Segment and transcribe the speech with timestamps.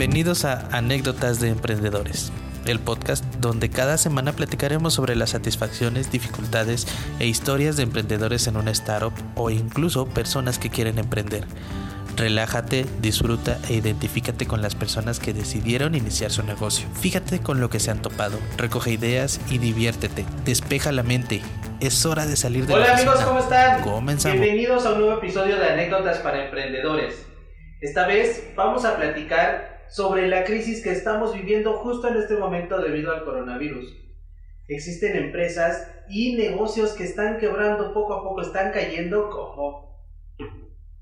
[0.00, 2.32] Bienvenidos a Anécdotas de Emprendedores,
[2.64, 6.86] el podcast donde cada semana platicaremos sobre las satisfacciones, dificultades
[7.18, 11.44] e historias de emprendedores en una startup o incluso personas que quieren emprender.
[12.16, 16.88] Relájate, disfruta e identifícate con las personas que decidieron iniciar su negocio.
[16.98, 20.24] Fíjate con lo que se han topado, recoge ideas y diviértete.
[20.46, 21.42] Despeja la mente.
[21.80, 23.20] Es hora de salir de Hola la amigos.
[23.20, 23.82] ¿cómo están?
[23.82, 24.40] Comenzamos.
[24.40, 27.26] Bienvenidos a un nuevo episodio de Anécdotas para Emprendedores.
[27.82, 32.80] Esta vez vamos a platicar sobre la crisis que estamos viviendo justo en este momento
[32.80, 33.92] debido al coronavirus.
[34.68, 40.06] Existen empresas y negocios que están quebrando poco a poco, están cayendo como,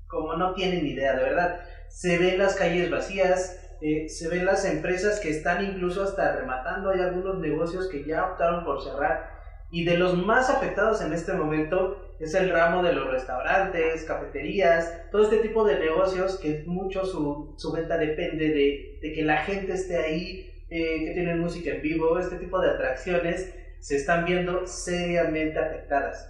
[0.07, 1.59] como no tienen idea, de verdad.
[1.87, 6.89] Se ven las calles vacías, eh, se ven las empresas que están incluso hasta rematando,
[6.89, 9.37] hay algunos negocios que ya optaron por cerrar.
[9.69, 15.09] Y de los más afectados en este momento es el ramo de los restaurantes, cafeterías,
[15.11, 19.37] todo este tipo de negocios que mucho su, su venta depende de, de que la
[19.37, 24.25] gente esté ahí, eh, que tienen música en vivo, este tipo de atracciones se están
[24.25, 26.29] viendo seriamente afectadas.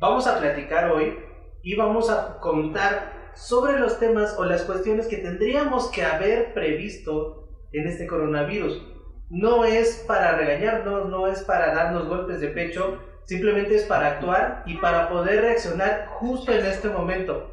[0.00, 1.18] Vamos a platicar hoy
[1.62, 7.48] y vamos a contar sobre los temas o las cuestiones que tendríamos que haber previsto
[7.72, 8.82] en este coronavirus.
[9.28, 14.62] No es para regañarnos, no es para darnos golpes de pecho, simplemente es para actuar
[14.66, 17.52] y para poder reaccionar justo en este momento.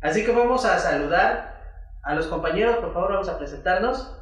[0.00, 1.54] Así que vamos a saludar
[2.02, 4.20] a los compañeros, por favor vamos a presentarnos.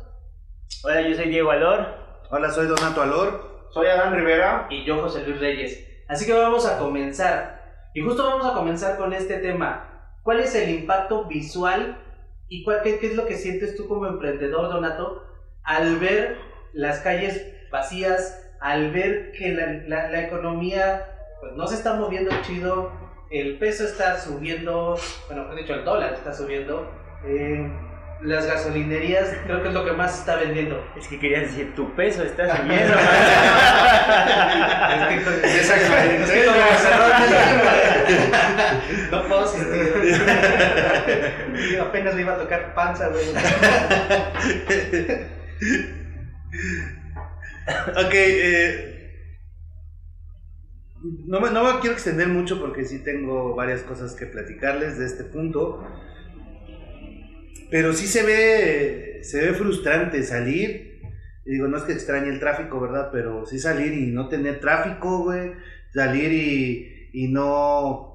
[0.84, 1.86] Hola, yo soy Diego Alor.
[2.30, 3.68] Hola, soy Donato Alor.
[3.70, 4.66] Soy Adán Rivera.
[4.70, 5.88] y yo José Luis Reyes.
[6.08, 7.90] Así que vamos a comenzar.
[7.94, 10.18] Y justo vamos a comenzar con este tema.
[10.22, 11.98] ¿Cuál es el impacto visual
[12.48, 15.24] y cuál, qué, qué es lo que sientes tú como emprendedor, Donato,
[15.62, 16.38] al ver
[16.74, 21.06] las calles vacías, al ver que la, la- la economía
[21.40, 22.92] pues, no se está moviendo chido,
[23.30, 24.96] el peso está subiendo,
[25.26, 26.88] bueno, mejor dicho, el dólar está subiendo,
[27.26, 27.68] eh,
[28.20, 30.80] las gasolinerías creo que es lo que más se está vendiendo.
[30.96, 32.94] Es que querías decir, tu peso está subiendo.
[35.44, 36.46] Es que
[39.10, 39.44] No puedo.
[41.72, 43.24] Yo Apenas me iba a tocar panza, güey.
[48.06, 48.88] ok, eh,
[51.26, 55.24] no, me, no quiero extender mucho porque sí tengo varias cosas que platicarles de este
[55.24, 55.82] punto.
[57.70, 61.00] Pero sí se ve, se ve frustrante salir.
[61.44, 63.10] Y digo, no es que extrañe el tráfico, ¿verdad?
[63.12, 65.52] Pero sí salir y no tener tráfico, güey.
[65.92, 68.10] Salir y, y no...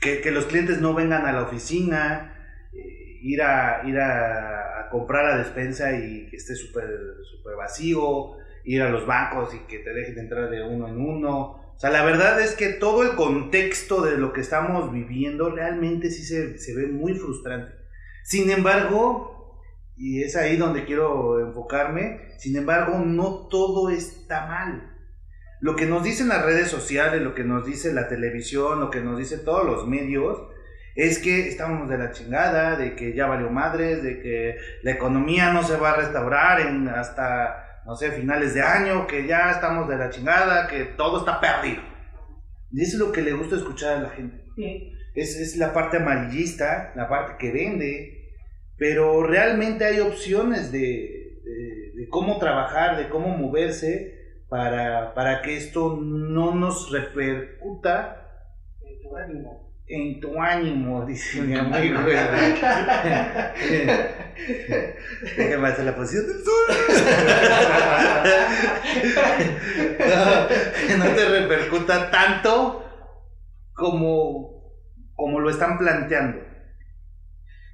[0.00, 2.34] Que, que los clientes no vengan a la oficina.
[2.72, 6.88] eh, Ir a, ir a, comprar a despensa y que esté súper
[7.30, 8.36] súper vacío.
[8.64, 11.38] Ir a los bancos y que te dejen entrar de uno en uno.
[11.76, 16.10] O sea, la verdad es que todo el contexto de lo que estamos viviendo realmente
[16.10, 17.72] sí se, se ve muy frustrante.
[18.24, 19.62] Sin embargo,
[19.96, 24.90] y es ahí donde quiero enfocarme, sin embargo, no todo está mal.
[25.60, 29.00] Lo que nos dicen las redes sociales, lo que nos dice la televisión, lo que
[29.00, 30.38] nos dice todos los medios,
[30.94, 35.52] es que estamos de la chingada, de que ya valió madres, de que la economía
[35.52, 39.88] no se va a restaurar en hasta, no sé, finales de año, que ya estamos
[39.88, 41.82] de la chingada, que todo está perdido.
[42.72, 44.42] Y eso es lo que le gusta escuchar a la gente.
[45.14, 48.32] Es, es la parte amarillista, la parte que vende,
[48.76, 50.78] pero realmente hay opciones de,
[51.44, 54.12] de- de cómo trabajar, de cómo moverse
[54.48, 58.28] para, para que esto no nos repercuta
[58.82, 59.73] en tu ánimo,
[61.04, 62.00] dice mi amigo.
[65.36, 66.64] Déjame hacer la posición del sol.
[70.96, 72.84] No, no te repercuta tanto
[73.72, 74.72] como,
[75.14, 76.42] como lo están planteando.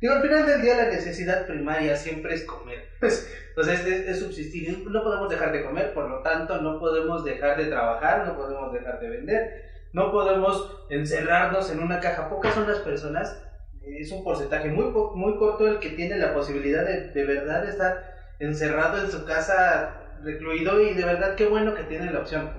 [0.00, 2.88] Digo, al final del día la necesidad primaria siempre es comer.
[3.00, 4.86] Pues, es subsistir.
[4.88, 8.72] No podemos dejar de comer, por lo tanto no podemos dejar de trabajar, no podemos
[8.72, 12.28] dejar de vender, no podemos encerrarnos en una caja.
[12.28, 13.42] Pocas son las personas,
[13.82, 18.14] es un porcentaje muy, muy corto el que tiene la posibilidad de de verdad estar
[18.38, 22.50] encerrado en su casa, recluido y de verdad qué bueno que tiene la opción.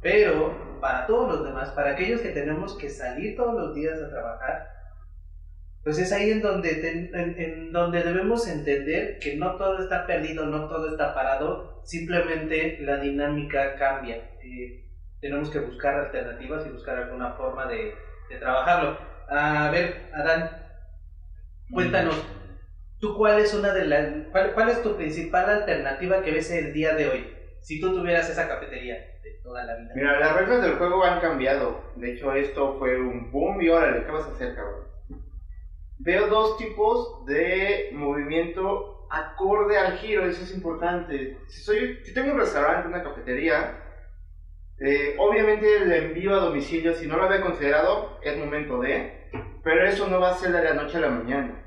[0.00, 4.10] Pero para todos los demás, para aquellos que tenemos que salir todos los días a
[4.10, 4.68] trabajar,
[5.82, 10.66] pues es ahí en donde, en donde debemos entender que no todo está perdido, no
[10.66, 14.16] todo está parado, simplemente la dinámica cambia.
[14.42, 14.83] Eh,
[15.24, 17.94] tenemos que buscar alternativas y buscar alguna forma de,
[18.28, 18.98] de trabajarlo.
[19.26, 20.50] A ver, Adán,
[21.72, 22.22] cuéntanos,
[23.00, 26.74] ¿tú cuál es una de las, cuál, cuál es tu principal alternativa que ves el
[26.74, 27.34] día de hoy?
[27.62, 29.92] Si tú tuvieras esa cafetería de toda la vida.
[29.94, 31.80] Mira, las reglas del juego han cambiado.
[31.96, 34.84] De hecho, esto fue un boom y órale, ¿qué vas a hacer, cabrón?
[36.00, 41.38] Veo dos tipos de movimiento acorde al giro, eso es importante.
[41.48, 43.83] Si, soy, si tengo un restaurante, una cafetería,
[44.80, 49.28] eh, obviamente el envío a domicilio, si no lo había considerado, es momento de,
[49.62, 51.60] pero eso no va a ser de la noche a la mañana.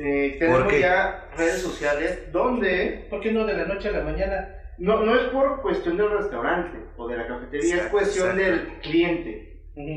[0.00, 4.54] Eh, tenemos ya redes sociales donde ¿Por qué no de la noche a la mañana?
[4.78, 8.44] no, no es por cuestión del restaurante o de la cafetería, es cuestión exacto.
[8.44, 9.44] del cliente.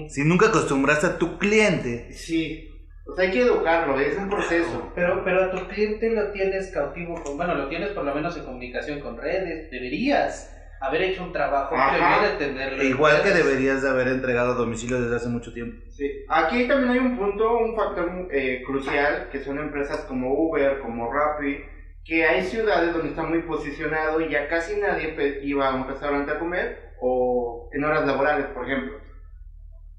[0.09, 2.71] Si nunca acostumbraste a tu cliente, Sí,
[3.05, 4.91] o sea, hay que educarlo, es un proceso.
[4.95, 8.37] Pero, pero a tu cliente lo tienes cautivo, con, bueno, lo tienes por lo menos
[8.37, 9.71] en comunicación con redes.
[9.71, 11.92] Deberías haber hecho un trabajo Ajá.
[11.92, 12.81] previo de tenerlo.
[12.81, 15.80] en igual que deberías de haber entregado a domicilio desde hace mucho tiempo.
[15.89, 16.25] Sí.
[16.28, 21.13] Aquí también hay un punto, un factor eh, crucial, que son empresas como Uber, como
[21.13, 21.63] Rappi,
[22.04, 26.31] que hay ciudades donde está muy posicionado y ya casi nadie iba a un restaurante
[26.31, 28.98] a comer o en horas laborales, por ejemplo.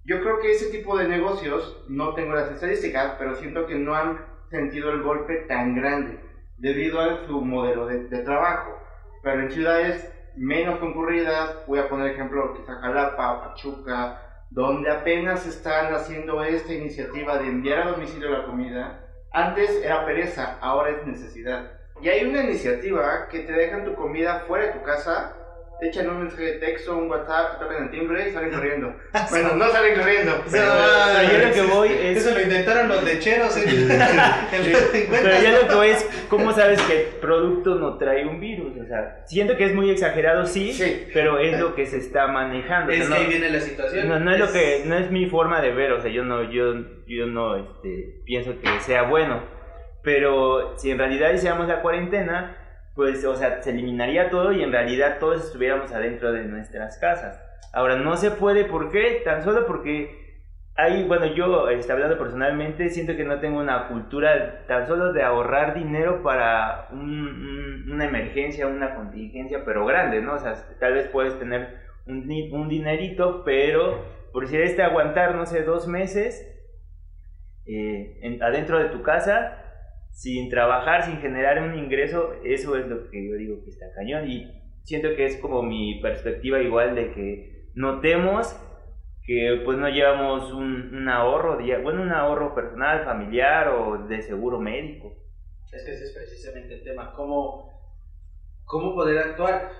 [0.04, 3.94] Yo creo que ese tipo de negocios, no tengo las estadísticas, pero siento que no
[3.94, 4.18] han
[4.50, 6.18] sentido el golpe tan grande
[6.58, 8.76] debido a su modelo de, de trabajo.
[9.22, 15.94] Pero en ciudades menos concurridas, voy a poner ejemplo quizá Jalapa, Pachuca, donde apenas están
[15.94, 19.00] haciendo esta iniciativa de enviar a domicilio la comida.
[19.30, 21.72] Antes era pereza, ahora es necesidad.
[22.02, 25.36] Y hay una iniciativa que te dejan tu comida fuera de tu casa,
[25.82, 28.94] te echan un mensaje de texto, un WhatsApp, tocan el timbre y salen corriendo.
[29.30, 30.64] Bueno, no salen corriendo, pero...
[30.70, 32.18] Pero yo lo que voy es.
[32.18, 35.10] Eso lo intentaron los lecheros en, en los 50.
[35.10, 38.76] Pero ya lo que voy es, ¿cómo sabes que el producto no trae un virus?
[38.80, 41.08] O sea, siento que es muy exagerado, sí, Sí.
[41.12, 42.92] pero es lo que se está manejando.
[42.92, 44.08] o sea, Es no- que ahí viene la situación.
[44.08, 46.44] No, no es lo que, no es mi forma de ver, o sea, yo no,
[46.48, 46.74] yo,
[47.08, 49.42] yo no, este, pienso que sea bueno,
[50.02, 52.56] pero si en realidad hiciéramos la cuarentena,
[52.94, 57.40] pues, o sea, se eliminaría todo y en realidad todos estuviéramos adentro de nuestras casas.
[57.72, 59.22] Ahora, no se puede, ¿por qué?
[59.24, 60.20] Tan solo porque
[60.74, 65.22] hay, bueno, yo, este, hablando personalmente, siento que no tengo una cultura tan solo de
[65.22, 67.28] ahorrar dinero para un-
[67.86, 70.34] un- una emergencia, una contingencia, pero grande, ¿no?
[70.34, 75.34] O sea, tal vez puedes tener un, di- un dinerito, pero por si este aguantar,
[75.34, 76.48] no sé, dos meses
[77.66, 79.58] eh, en- adentro de tu casa,
[80.12, 84.28] sin trabajar, sin generar un ingreso, eso es lo que yo digo que está cañón.
[84.28, 84.46] Y
[84.84, 88.56] siento que es como mi perspectiva igual de que notemos
[89.24, 94.60] que pues no llevamos un, un ahorro, bueno, un ahorro personal, familiar o de seguro
[94.60, 95.16] médico.
[95.72, 97.70] Es que ese es precisamente el tema, cómo,
[98.64, 99.70] cómo poder actuar.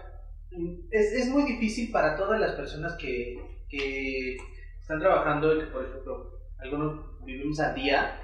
[0.90, 3.36] Es, es muy difícil para todas las personas que,
[3.68, 4.36] que
[4.80, 8.21] están trabajando, que por ejemplo, algunos vivimos al día,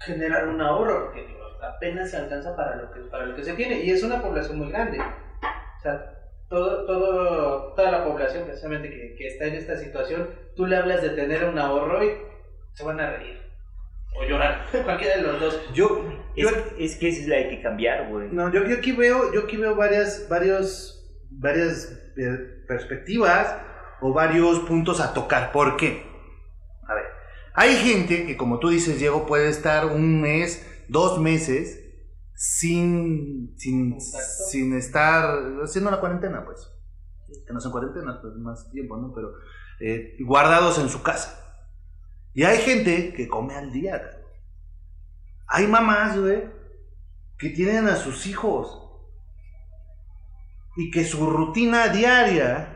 [0.00, 3.54] generar un ahorro, porque digo, apenas se alcanza para lo, que, para lo que se
[3.54, 4.98] tiene, y es una población muy grande.
[5.00, 6.12] O sea,
[6.48, 11.02] todo, todo, toda la población precisamente que, que está en esta situación, tú le hablas
[11.02, 12.10] de tener un ahorro y
[12.72, 13.40] se van a reír.
[14.18, 15.60] O llorar, cualquiera de los dos.
[15.74, 16.04] Yo,
[16.36, 18.28] yo, Es, es que esa es la hay que cambiar, güey.
[18.30, 23.56] no, yo, yo aquí veo, yo aquí veo varias, varios, varias eh, perspectivas
[24.00, 25.52] o varios puntos a tocar.
[25.52, 26.02] ¿Por qué?
[27.58, 31.82] Hay gente que, como tú dices, Diego, puede estar un mes, dos meses
[32.34, 36.70] sin, sin, sin estar haciendo la cuarentena, pues.
[37.46, 39.10] Que no son cuarentena, pues más tiempo, ¿no?
[39.14, 39.32] Pero
[39.80, 41.42] eh, guardados en su casa.
[42.34, 44.02] Y hay gente que come al día.
[45.46, 46.44] Hay mamás, güey,
[47.38, 48.82] que tienen a sus hijos
[50.76, 52.75] y que su rutina diaria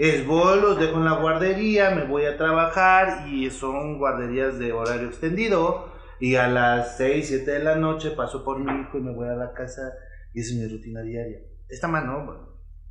[0.00, 4.72] es voy, los dejo en la guardería, me voy a trabajar y son guarderías de
[4.72, 9.02] horario extendido y a las 6, 7 de la noche paso por mi hijo y
[9.02, 9.92] me voy a la casa
[10.32, 11.40] y esa es mi rutina diaria.
[11.68, 12.24] Está mal, ¿no?
[12.24, 12.48] Bueno,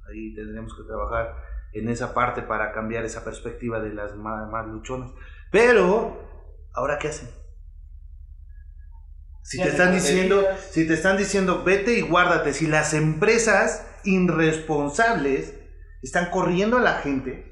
[0.07, 1.33] ahí tendremos que trabajar
[1.73, 5.09] en esa parte para cambiar esa perspectiva de las más, más luchonas.
[5.51, 6.15] Pero,
[6.73, 7.29] ¿ahora qué hacen?
[9.41, 15.58] Si te están diciendo, si te están diciendo, vete y guárdate, si las empresas irresponsables
[16.01, 17.45] están corriendo a la gente,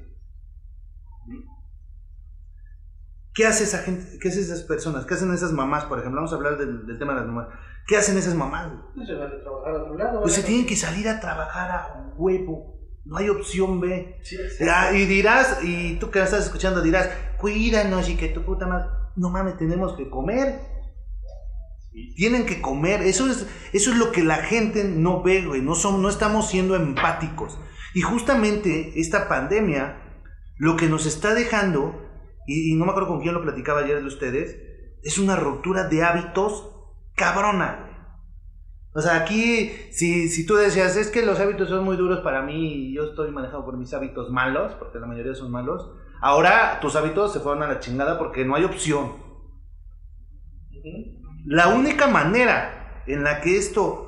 [3.34, 4.18] ¿qué hace esa gente?
[4.18, 5.06] ¿Qué hacen esas personas?
[5.06, 6.20] ¿Qué hacen esas mamás, por ejemplo?
[6.20, 7.48] Vamos a hablar del, del tema de las mamás.
[7.86, 8.70] ¿Qué hacen esas mamás?
[8.94, 10.22] No se van a trabajar a otro lado.
[10.22, 12.78] Pues se tienen que salir a trabajar a huevo.
[13.06, 14.18] No hay opción B.
[14.22, 14.64] Sí, sí.
[14.70, 18.88] Ah, y dirás, y tú que estás escuchando dirás, cuídanos y que tu puta madre.
[19.16, 20.60] No mames, tenemos que comer.
[22.16, 23.00] Tienen que comer.
[23.00, 25.62] Eso es, eso es lo que la gente no ve, güey.
[25.62, 27.58] No, son, no estamos siendo empáticos.
[27.94, 30.22] Y justamente esta pandemia,
[30.56, 32.06] lo que nos está dejando,
[32.46, 34.56] y, y no me acuerdo con quién lo platicaba ayer de ustedes,
[35.02, 36.74] es una ruptura de hábitos
[37.14, 37.84] cabrona.
[38.94, 42.42] O sea, aquí, si, si tú decías, es que los hábitos son muy duros para
[42.42, 45.90] mí y yo estoy manejado por mis hábitos malos, porque la mayoría son malos,
[46.20, 49.12] ahora tus hábitos se fueron a la chingada porque no hay opción.
[51.44, 54.07] La única manera en la que esto,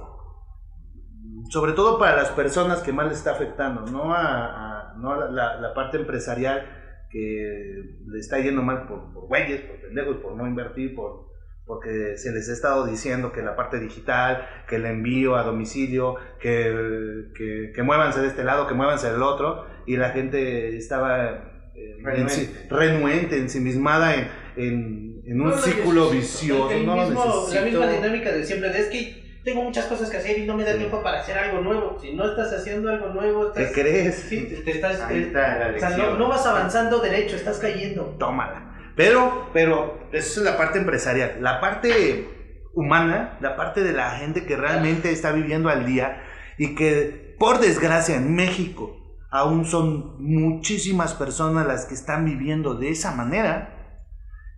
[1.51, 5.29] sobre todo para las personas que más les está afectando, no a, a- no a
[5.31, 6.67] la, la parte empresarial
[7.11, 11.29] que le está yendo mal por, por güeyes, por pendejos, por no invertir, por,
[11.67, 16.17] porque se les ha estado diciendo que la parte digital, que el envío a domicilio,
[16.41, 21.71] que, que, que muévanse de este lado, que muévanse del otro, y la gente estaba
[21.75, 22.33] eh, Renuente.
[22.35, 26.71] ensi- renuente, ensimismada en, en, en un No círculo vicioso.
[26.71, 27.65] el no lo mismo- la necesito.
[27.65, 30.65] misma dinámica de siempre, de es que tengo muchas cosas que hacer y no me
[30.65, 30.79] da Sí.
[30.79, 31.99] tiempo para hacer algo nuevo.
[32.01, 33.75] Si no estás haciendo algo nuevo, ¿Qué estás...
[33.79, 34.15] crees?
[34.29, 35.01] Sí, te, te estás...
[35.01, 38.17] Ahí está la o sea, no, vas avanzando derecho, estás cayendo.
[38.19, 38.67] tómala.
[38.97, 41.39] Pero, pero, eso es la parte empresarial.
[41.41, 42.29] La parte
[42.75, 46.23] humana, la parte de la gente que realmente está viviendo al día
[46.59, 48.97] y que, por desgracia, en México
[49.31, 53.77] aún son muchísimas personas las que están viviendo de esa manera.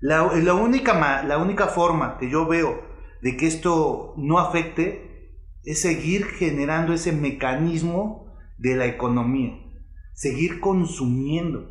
[0.01, 2.92] La, la única, la única forma que yo veo
[3.23, 9.55] de que esto no afecte es seguir generando ese mecanismo de la economía,
[10.13, 11.71] seguir consumiendo.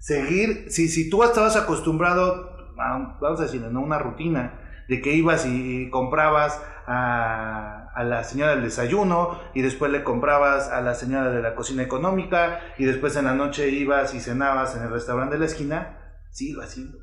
[0.00, 3.80] Seguir, si, si tú estabas acostumbrado, a, vamos a decir, ¿no?
[3.80, 9.90] una rutina de que ibas y, comprabas a, a la señora del desayuno y después
[9.90, 14.14] le comprabas a la señora de la cocina económica y después en la noche ibas
[14.14, 15.98] y cenabas en el restaurante de la esquina,
[16.30, 16.98] sigo haciendo.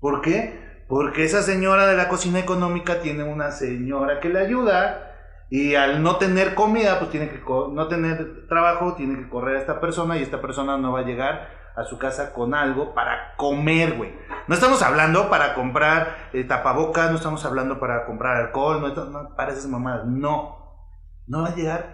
[0.00, 0.63] ¿Por qué?
[0.88, 5.12] Porque esa señora de la cocina económica tiene una señora que le ayuda
[5.50, 9.60] y al no tener comida, pues tiene que no tener trabajo, tiene que correr a
[9.60, 13.34] esta persona y esta persona no va a llegar a su casa con algo para
[13.36, 14.14] comer, güey.
[14.46, 19.34] No estamos hablando para comprar eh, tapabocas, no estamos hablando para comprar alcohol, no, no,
[19.34, 20.62] para esas mamadas, no.
[21.26, 21.93] No va a llegar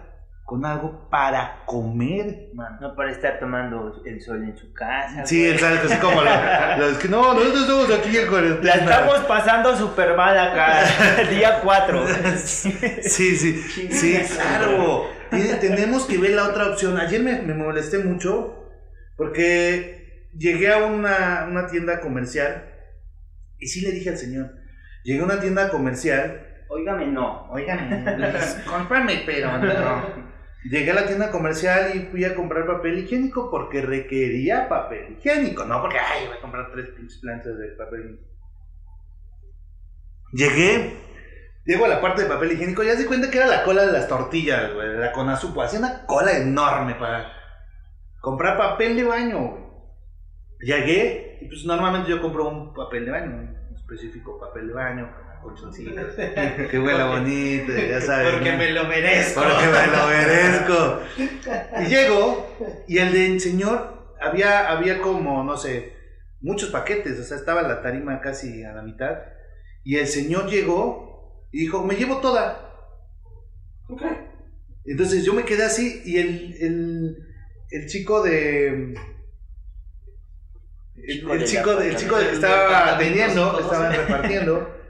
[0.51, 2.77] con algo para comer, man.
[2.81, 5.25] No para estar tomando el sol en su casa.
[5.25, 5.51] Sí, güey.
[5.53, 8.73] exacto, así como lo- los que no, nosotros estamos aquí en La cuarentena.
[8.75, 10.83] estamos pasando super mal acá,
[11.29, 12.05] día 4.
[12.43, 15.05] Sí, sí, sí, claro.
[15.29, 16.97] Tiene- tenemos que ver la otra opción.
[16.99, 18.67] Ayer me, me molesté mucho
[19.15, 22.65] porque llegué a una, una tienda comercial
[23.57, 24.51] y sí le dije al señor,
[25.05, 27.49] llegué a una tienda comercial, Óigame, no.
[27.51, 28.17] oigan,
[28.65, 30.31] cómprame, pero no.
[30.63, 35.65] Llegué a la tienda comercial y fui a comprar papel higiénico porque requería papel higiénico,
[35.65, 38.31] no porque, ay, voy a comprar tres pinches planchas de papel higiénico.
[40.33, 40.97] Llegué,
[41.65, 43.91] llego a la parte de papel higiénico ya se cuenta que era la cola de
[43.91, 45.63] las tortillas, güey, la Conazupo.
[45.63, 47.33] Hacía una cola enorme para
[48.21, 49.63] comprar papel de baño, güey.
[50.59, 55.11] Llegué y pues normalmente yo compro un papel de baño, un específico papel de baño,
[55.41, 56.13] colchoncitos,
[56.71, 58.33] que huela bonito, ya sabes.
[58.33, 58.57] Porque ¿no?
[58.57, 59.41] me lo merezco.
[59.41, 60.99] Porque me lo merezco.
[61.81, 65.93] Y llego, y el del señor había, había como, no sé,
[66.41, 69.17] muchos paquetes, o sea, estaba la tarima casi a la mitad.
[69.83, 72.67] Y el señor llegó y dijo, me llevo toda.
[74.85, 77.17] Entonces yo me quedé así y el, el,
[77.69, 78.95] el chico de...
[81.03, 83.63] El, Chico el de chico, el chico de que estaba departamento atendiendo, 512.
[83.63, 84.80] estaba repartiendo,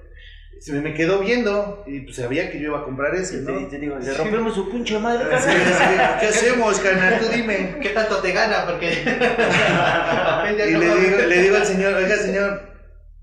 [0.62, 3.58] se me quedó viendo y pues sabía que yo iba a comprar ese, Y ¿no?
[3.58, 5.42] te, te digo, le rompemos su pinche madre, carnal.
[5.42, 7.20] sí, ¿Qué hacemos, carnal?
[7.20, 7.78] Tú dime.
[7.82, 8.68] ¿Qué tanto te gana?
[8.68, 8.92] Porque...
[10.52, 10.96] Y le digo,
[11.28, 12.62] le digo al señor, oiga, señor,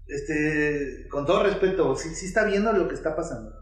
[0.09, 3.53] este, con todo respeto, ¿sí, sí está viendo lo que está pasando?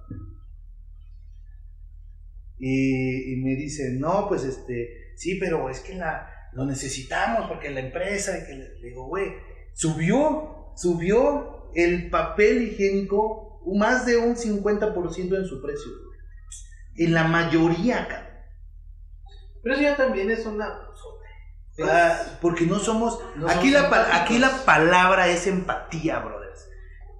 [2.58, 7.68] Y, y me dice, no, pues este, sí, pero es que la, lo necesitamos porque
[7.68, 9.34] la empresa, y que le, le digo, güey,
[9.74, 15.90] subió, subió el papel higiénico más de un 50% en su precio.
[16.96, 18.26] En la mayoría, cabrón.
[19.62, 20.80] Pero eso ya también es una...
[21.84, 23.20] Ah, porque no somos.
[23.36, 26.66] No aquí, somos la, aquí la palabra es empatía, brothers.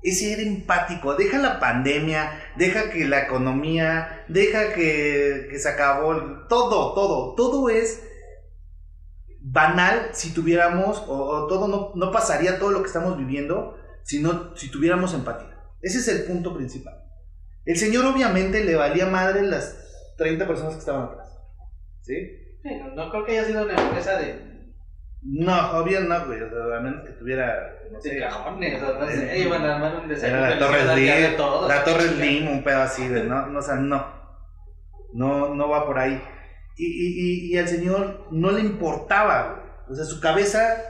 [0.03, 1.15] Es ser empático.
[1.15, 6.13] Deja la pandemia, deja que la economía, deja que, que se acabó.
[6.13, 8.03] el- Todo, todo, todo es
[9.43, 14.23] banal si tuviéramos, o, o todo no, no pasaría todo lo que estamos viviendo si,
[14.23, 15.56] no, si tuviéramos empatía.
[15.87, 17.01] Ese es el punto principal.
[17.65, 19.77] El señor obviamente le valía madre las
[20.19, 21.29] 30 personas que estaban atrás.
[22.03, 22.15] ¿Sí?
[22.61, 24.73] Sí, no, no creo que haya sido una empresa de,
[25.23, 26.43] No, obvio no, güey.
[26.43, 27.73] O sea, a menos que tuviera.
[27.93, 30.39] No de sé, cajones, o no sé, iban a armar un desayuno.
[30.39, 31.69] Era la Torre delicioso al día de Slim.
[31.69, 33.23] La Torre Slim, un pedo así, güey.
[33.23, 34.07] No, no, o sea, no.
[35.13, 36.21] No, no va por ahí.
[36.77, 39.67] Y, y, y, y al señor no le importaba, güey.
[39.89, 40.83] O sea, su cabeza,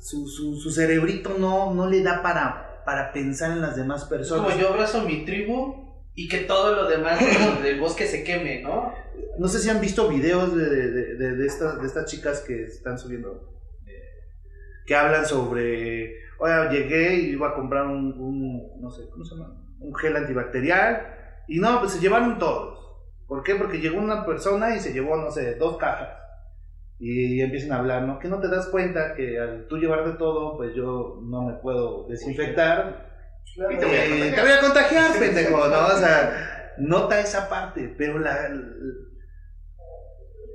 [0.00, 4.46] su, su, su cerebrito no, no le da para, para pensar en las demás personas.
[4.46, 8.62] como yo abrazo mi tribu y que todo lo demás del, del bosque se queme,
[8.62, 8.94] ¿no?
[9.38, 12.62] No sé si han visto videos de, de, de, de estas, de estas chicas que
[12.62, 13.60] están subiendo.
[14.86, 19.34] Que hablan sobre oye, llegué y iba a comprar un, un, no sé, ¿cómo se
[19.34, 19.54] llama?
[19.80, 21.44] Un gel antibacterial.
[21.46, 22.78] Y no, pues se llevaron todos.
[23.26, 23.54] ¿Por qué?
[23.56, 26.08] Porque llegó una persona y se llevó, no sé, dos cajas.
[27.00, 28.18] Y empiezan a hablar, ¿no?
[28.18, 32.08] Que no te das cuenta que al tú llevarte todo, pues yo no me puedo
[32.08, 33.06] desinfectar.
[33.70, 34.34] Y te voy a Eh, contagiar.
[34.34, 35.86] te voy a contagiar, pendejo, ¿no?
[35.86, 38.48] O sea, nota esa parte, pero la.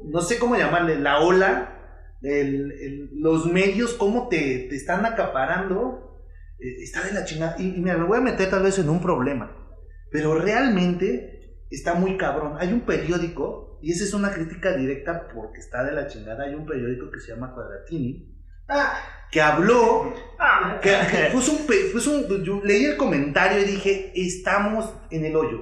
[0.05, 1.69] No sé cómo llamarle, la ola,
[2.21, 6.19] el- el- los medios, cómo te, te están acaparando,
[6.59, 7.55] eh, está de la chingada.
[7.57, 9.55] Y, y mira, me voy a meter tal vez en un problema,
[10.11, 12.55] pero realmente está muy cabrón.
[12.59, 16.45] Hay un periódico, y esa es una crítica directa porque está de la chingada.
[16.45, 18.33] Hay un periódico que se llama Cuadratini,
[19.29, 23.65] que habló Ah, que, que puso un, pe- puso un- yo leí el comentario y
[23.65, 25.59] dije, estamos en el hoyo.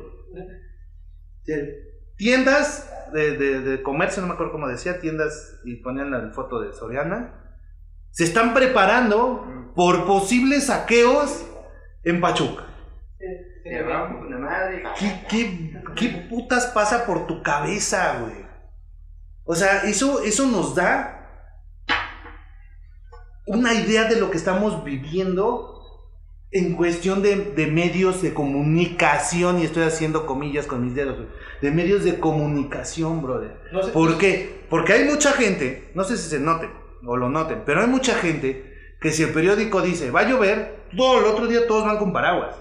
[2.18, 6.62] Tiendas de, de- de comercio, no me acuerdo cómo decía, tiendas y ponían la foto
[6.62, 7.34] de Soriana,
[8.12, 11.46] se están preparando por posibles saqueos
[12.04, 12.66] en Pachuca.
[13.64, 14.84] Cerramos una madre.
[14.98, 18.46] ¿Qué, qué, qué putas pasa por tu cabeza, güey?
[19.44, 21.18] O sea, eso, eso nos da
[23.48, 25.68] una idea de lo que estamos viviendo
[26.52, 31.18] en cuestión de, de medios de comunicación, y estoy haciendo comillas con mis dedos,
[31.62, 33.58] de medios de comunicación, brother.
[33.72, 34.66] No sé- ¿Por qué?
[34.70, 36.70] Porque hay mucha gente, no sé si se noten
[37.06, 40.88] o lo noten, pero hay mucha gente que si el periódico dice va a llover,
[40.96, 42.56] todo el otro día todos van con paraguas.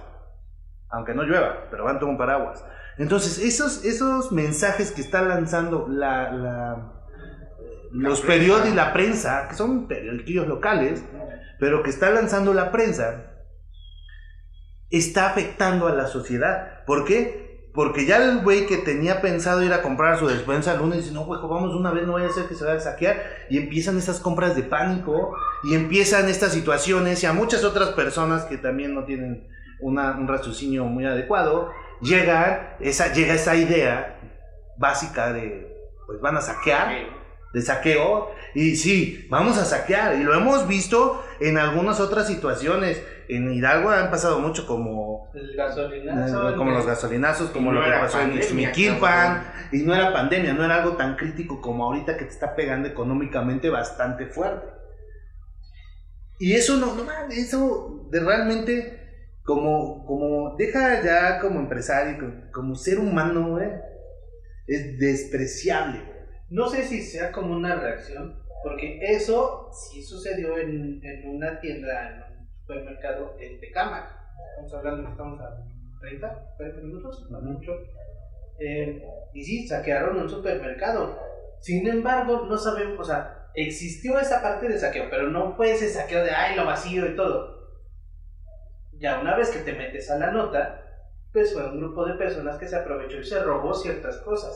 [0.91, 2.63] Aunque no llueva, pero van con paraguas.
[2.97, 6.93] Entonces, esos, esos mensajes que está lanzando la, la-
[7.93, 11.03] los periódicos, la prensa, que son periódicos locales,
[11.59, 13.25] pero que está lanzando la prensa,
[14.89, 16.83] está afectando a la sociedad.
[16.85, 17.69] ¿Por qué?
[17.73, 21.13] Porque ya el güey que tenía pensado ir a comprar su despensa el lunes dice,
[21.13, 23.15] no, güey, vamos una vez, no vaya a ser que se vaya a saquear.
[23.49, 25.33] Y empiezan estas compras de pánico
[25.63, 29.47] y empiezan estas situaciones y a muchas otras personas que también no tienen
[29.81, 34.19] una- un raciocinio muy adecuado, llega esa, llega esa idea
[34.77, 35.67] básica de,
[36.07, 36.89] pues van a saquear
[37.53, 38.31] de saqueo.
[38.53, 40.15] Y sí, vamos a saquear.
[40.15, 43.01] Y lo hemos visto en algunas otras situaciones.
[43.29, 46.49] En Hidalgo han pasado mucho como, El gasolinazo.
[46.49, 49.43] eh, como los gasolinazos, como lo que pasó en Ixmiquilpan.
[49.71, 52.87] Y no era pandemia, no era algo tan crítico como ahorita que te está pegando
[52.89, 54.67] económicamente bastante fuerte.
[56.39, 59.00] Y eso no, no eso de realmente
[59.43, 63.69] como, como deja ya como empresario, como, como ser humano, güey,
[64.67, 66.21] es despreciable, güey.
[66.49, 72.09] No sé si sea como una reacción, porque eso sí sucedió en, en una tienda,
[72.09, 74.15] en un supermercado en Tecámac.
[74.51, 75.65] Estamos hablando que estamos a
[76.01, 77.71] 30, 40 minutos, no mucho.
[78.59, 79.01] Eh,
[79.33, 81.17] y sí, saquearon un supermercado.
[81.59, 85.89] Sin embargo, no sabemos, o sea, existió esa parte de saqueo, pero no fue ese
[85.89, 87.60] saqueo de, ay, lo vacío y todo.
[89.01, 90.85] Ya una vez que te metes a la nota,
[91.33, 94.53] pues fue un grupo de personas que se aprovechó y se robó ciertas cosas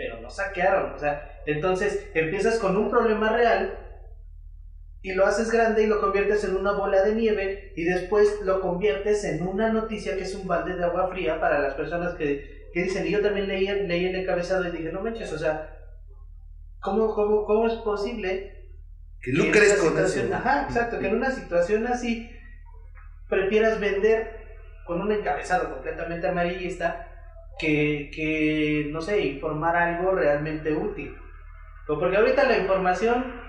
[0.00, 0.94] pero no saquearon.
[0.94, 3.76] O sea, entonces empiezas con un problema real
[5.02, 8.62] y lo haces grande y lo conviertes en una bola de nieve y después lo
[8.62, 12.70] conviertes en una noticia que es un balde de agua fría para las personas que,
[12.72, 15.76] que dicen, y yo también leí, leí el encabezado y dije, no manches, o sea,
[16.80, 18.70] ¿cómo, cómo, cómo es posible
[19.20, 20.22] Que lucres con eso.
[20.32, 22.30] Ajá, exacto, que en una situación así
[23.30, 24.40] prefieras vender
[24.84, 27.06] con un encabezado completamente amarillista
[27.58, 31.14] que, que, no sé, informar algo realmente útil.
[31.86, 33.40] Porque ahorita la información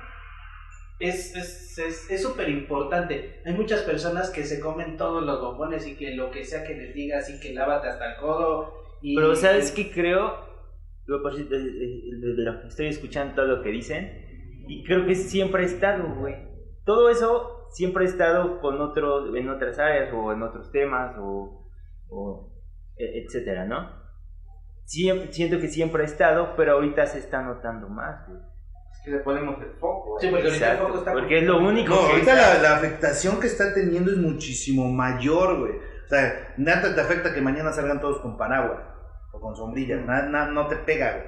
[0.99, 3.41] es es es- es súper importante.
[3.45, 6.75] Hay muchas personas que se comen todos los bombones y que lo que sea que
[6.75, 8.73] les digas y que lávate hasta el codo.
[9.01, 10.51] Y, Pero ¿sabes qué creo?
[12.67, 16.35] Estoy escuchando todo lo que dicen y creo que siempre ha estado, güey.
[16.85, 21.67] Todo eso siempre ha estado con otros en otras áreas o en otros temas o,
[22.09, 22.51] o
[22.97, 24.01] e- etcétera, ¿no?
[24.85, 28.39] Siem- siento que siempre ha estado, pero ahorita se está notando más, güey.
[28.91, 30.17] Es que le ponemos el foco.
[30.19, 32.75] Sí, porque ahorita el foco está porque es lo único No, que ahorita la, la
[32.75, 35.73] afectación que está teniendo es muchísimo mayor, güey.
[36.05, 38.81] O sea, nada te afecta que mañana salgan todos con paraguas
[39.31, 40.05] o con sombrillas.
[40.05, 41.27] Nada, nada- no te pega, güey.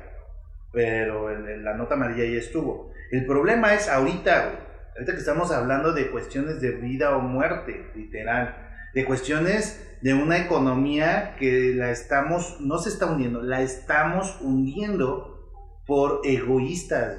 [0.73, 2.91] Pero el- el- la nota amarilla ya estuvo.
[3.11, 4.72] El problema es ahorita, güey.
[4.93, 8.55] Ahorita que estamos hablando de cuestiones de vida o muerte, literal.
[8.93, 15.49] De cuestiones de una economía que la estamos, no se está hundiendo, la estamos hundiendo
[15.87, 17.17] por egoístas.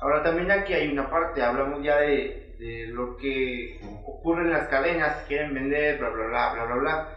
[0.00, 4.68] Ahora también aquí hay una parte, hablamos ya de, de lo que ocurre en las
[4.68, 7.08] cadenas, quieren vender, bla, bla, bla, bla, bla, bla.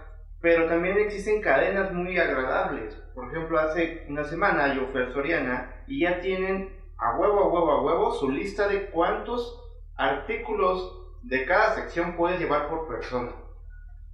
[0.42, 2.96] Pero también existen cadenas muy agradables.
[3.14, 7.48] Por ejemplo, hace una semana yo fui a Soriana y ya tienen a huevo, a
[7.48, 9.63] huevo, a huevo su lista de cuántos
[9.96, 13.32] artículos de cada sección puedes llevar por persona.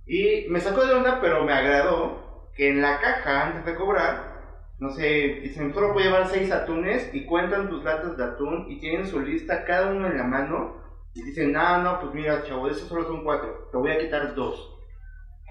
[0.06, 4.40] Y me sacó de onda, pero me agradó que en la caja, antes de cobrar,
[4.80, 8.80] no sé, dicen, solo puedes llevar seis atunes y cuentan tus latas de atún y
[8.80, 10.76] tienen su lista cada uno en la mano
[11.14, 14.34] y dicen, no, no, pues mira, chavo, esos solo son cuatro, te voy a quitar
[14.36, 14.76] dos.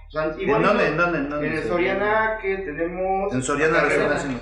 [0.08, 0.86] O sea, ¿En dónde?
[0.86, 1.18] ¿En dónde?
[1.18, 1.46] ¿En dónde?
[1.48, 3.34] en el Soriana que tenemos...
[3.34, 3.82] En Soriana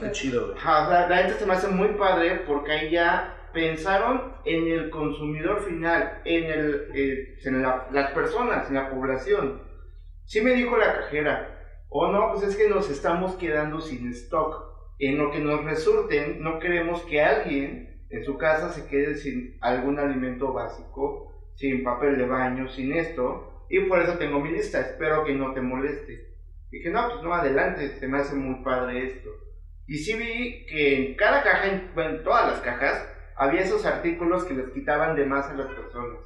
[0.01, 0.57] qué chido, güey.
[0.57, 4.91] O sea, la gente se me hace muy padre porque ahí ya pensaron en el
[4.91, 9.63] consumidor final, en, el, eh, en la- las personas, en la población.
[10.27, 14.63] Sí me dijo la cajera, o no, pues es que nos estamos quedando sin stock.
[14.99, 19.57] En lo que nos resulten, no queremos que alguien en su casa se quede sin
[19.63, 24.81] algún alimento básico, sin papel de baño, sin esto, y por eso tengo mi lista,
[24.81, 26.35] espero que no te moleste.
[26.71, 29.31] Dije, no, pues no, adelante, se me hace muy padre esto.
[29.87, 34.45] Y sí vi que en cada caja, en, en todas las cajas, había esos artículos
[34.45, 36.19] que les quitaban de más a las personas.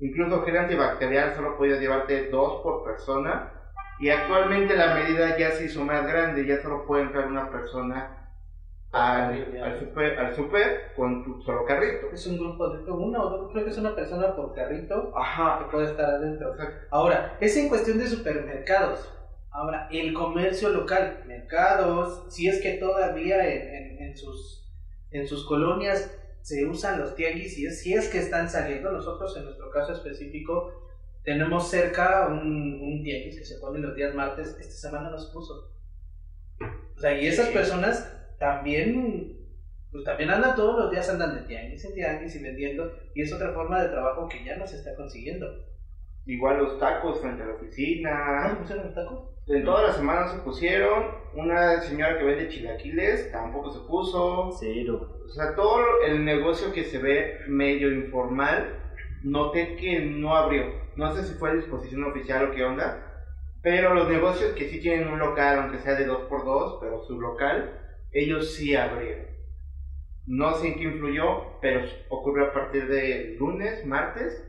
[0.00, 3.52] Incluso gel antibacterial solo podías llevarte dos por persona.
[4.00, 8.14] Y actualmente la medida ya se hizo más grande, ya solo puede entrar una persona
[8.92, 12.06] al, al, super, al super con tu solo carrito.
[12.12, 15.58] Es un grupo de uno o dos, creo que es una persona por carrito Ajá.
[15.58, 16.54] que puede estar adentro.
[16.90, 19.12] Ahora, es en cuestión de supermercados.
[19.50, 24.70] Ahora, el comercio local, mercados, si es que todavía en, en- en sus,
[25.10, 29.36] en sus colonias se usan los tianguis, y es, si es que están saliendo, nosotros
[29.36, 30.72] en nuestro caso específico
[31.24, 35.32] tenemos cerca un, un tianguis que se pone los días martes, esta semana no se
[35.32, 35.72] puso.
[36.96, 39.36] O sea, y esas personas también,
[39.92, 43.32] pues también andan todos los días, andan de tianguis en tianguis y vendiendo, y es
[43.32, 45.46] otra forma de trabajo que ya no se está consiguiendo.
[46.28, 48.48] Igual los tacos frente a la ¿No oficina.
[48.50, 49.30] se pusieron los tacos?
[49.46, 51.06] En todas las semanas se pusieron.
[51.34, 54.50] Una señora que vende chilaquiles tampoco se puso.
[54.60, 55.22] Cero.
[55.24, 58.78] O sea, todo el negocio que se ve medio informal,
[59.22, 60.64] noté que no abrió.
[60.96, 63.04] No sé si fue a disposición oficial o qué onda.
[63.62, 67.80] Pero los negocios que sí tienen un local, aunque sea de 2x2, pero su local,
[68.12, 69.28] ellos sí abrieron.
[70.26, 74.44] No sé en qué influyó, pero ocurrió a partir de lunes, martes.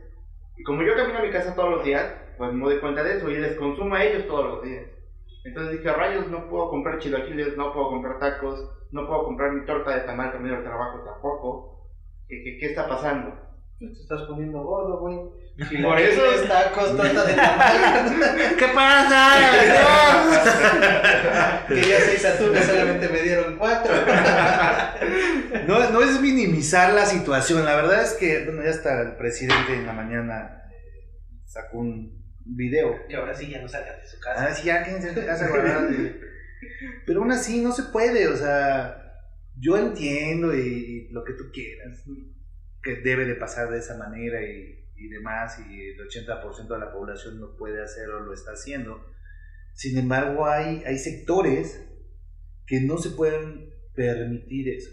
[0.60, 3.16] Y como yo camino a mi casa todos los días, pues me doy cuenta de
[3.16, 4.84] eso y les consumo a ellos todos los días.
[5.42, 9.64] Entonces dije, rayos, no puedo comprar chilaquiles, no puedo comprar tacos, no puedo comprar mi
[9.64, 11.88] torta de tamal camino al trabajo tampoco.
[12.28, 13.38] ¿Qué, qué, qué está pasando?
[13.80, 15.16] Te estás poniendo gordo, güey.
[15.82, 18.56] Por eso Chilaquiles, tacos, torta de tamal.
[18.58, 19.24] ¿Qué pasa?
[21.68, 23.94] Quería seis atunes, solamente me dieron cuatro.
[25.66, 29.74] No, no es minimizar la situación, la verdad es que, bueno, ya hasta el presidente
[29.74, 32.96] en la mañana eh, sacó un video.
[33.08, 34.46] Y ahora sí ya no salgan de su casa.
[34.46, 35.48] Ah, sí, ya quédense en su casa.
[37.06, 39.14] Pero aún así no se puede, o sea,
[39.58, 42.04] yo entiendo y, y lo que tú quieras,
[42.82, 46.92] que debe de pasar de esa manera y, y demás, y el 80% de la
[46.92, 49.04] población lo puede hacer o lo está haciendo.
[49.74, 51.86] Sin embargo, hay, hay sectores
[52.66, 54.90] que no se pueden permitir eso.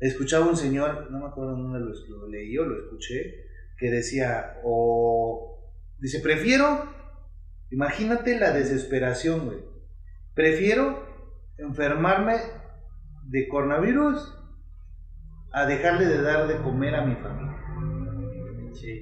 [0.00, 3.46] Escuchaba un señor, no me acuerdo dónde lo, lo leí o lo escuché,
[3.78, 6.88] que decía, o dice, prefiero,
[7.70, 9.58] imagínate la desesperación, güey.
[10.34, 11.04] Prefiero
[11.58, 12.36] enfermarme
[13.24, 14.33] de coronavirus
[15.54, 17.52] a dejarle de dar de comer a mi familia.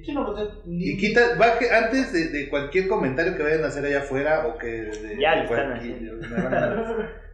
[0.05, 3.67] Sí, no, pues, ni- Y quita, baje, antes de, de cualquier comentario que vayan a
[3.67, 4.67] hacer allá afuera o que...
[4.67, 6.27] de- Ya lo de están cualquier- haciendo.
[6.29, 6.69] me van a-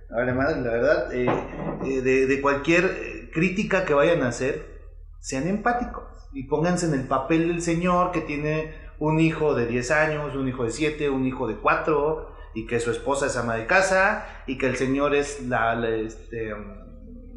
[0.09, 1.27] me vale madre, la verdad, eh,
[1.85, 4.65] eh, de, de cualquier eh, crítica que vayan a hacer,
[5.19, 6.03] sean empáticos
[6.33, 10.47] y pónganse en el papel del señor que tiene un hijo de 10 años, un
[10.47, 14.25] hijo de 7, un hijo de 4 y que su esposa es ama de casa
[14.47, 16.53] y que el señor es la, la, este,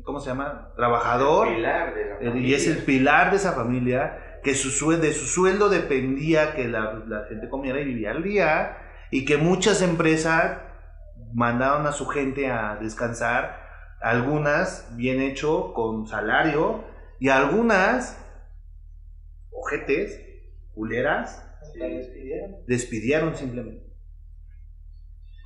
[0.05, 0.73] ¿cómo se llama?
[0.77, 2.87] Trabajador Pilar de la eh, y es el familia.
[2.87, 7.81] pilar de esa familia, que su de su sueldo dependía que la, la gente comiera
[7.81, 8.79] y vivía al día,
[9.11, 10.59] y que muchas empresas
[11.33, 13.61] mandaron a su gente a descansar,
[14.01, 16.85] algunas bien hecho con salario,
[17.21, 18.19] y algunas,
[19.51, 20.21] ojetes,
[20.75, 22.57] culeras, la despidieron.
[22.67, 23.87] despidieron simplemente.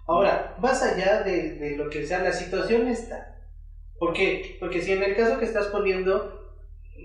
[0.08, 3.35] Ahora, más allá de, de lo que sea, la situación está.
[3.98, 4.56] ¿Por qué?
[4.60, 6.54] Porque si en el caso que estás poniendo,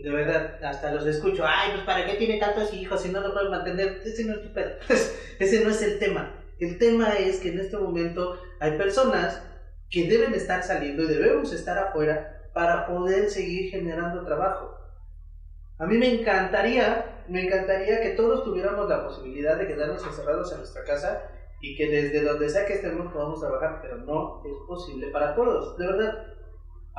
[0.03, 3.33] de verdad, hasta los escucho, ay, pues ¿para qué tiene tantos hijos si no lo
[3.33, 4.01] pueden mantener?
[4.03, 4.71] Ese no es tu pedo.
[5.39, 6.37] Ese no es el tema.
[6.59, 9.41] El tema es que en este momento hay personas
[9.89, 14.77] que deben estar saliendo y debemos estar afuera para poder seguir generando trabajo.
[15.79, 20.59] A mí me encantaría, me encantaría que todos tuviéramos la posibilidad de quedarnos encerrados en
[20.59, 21.23] nuestra casa
[21.59, 25.77] y que desde donde sea que estemos podamos trabajar, pero no es posible para todos,
[25.77, 26.30] de verdad.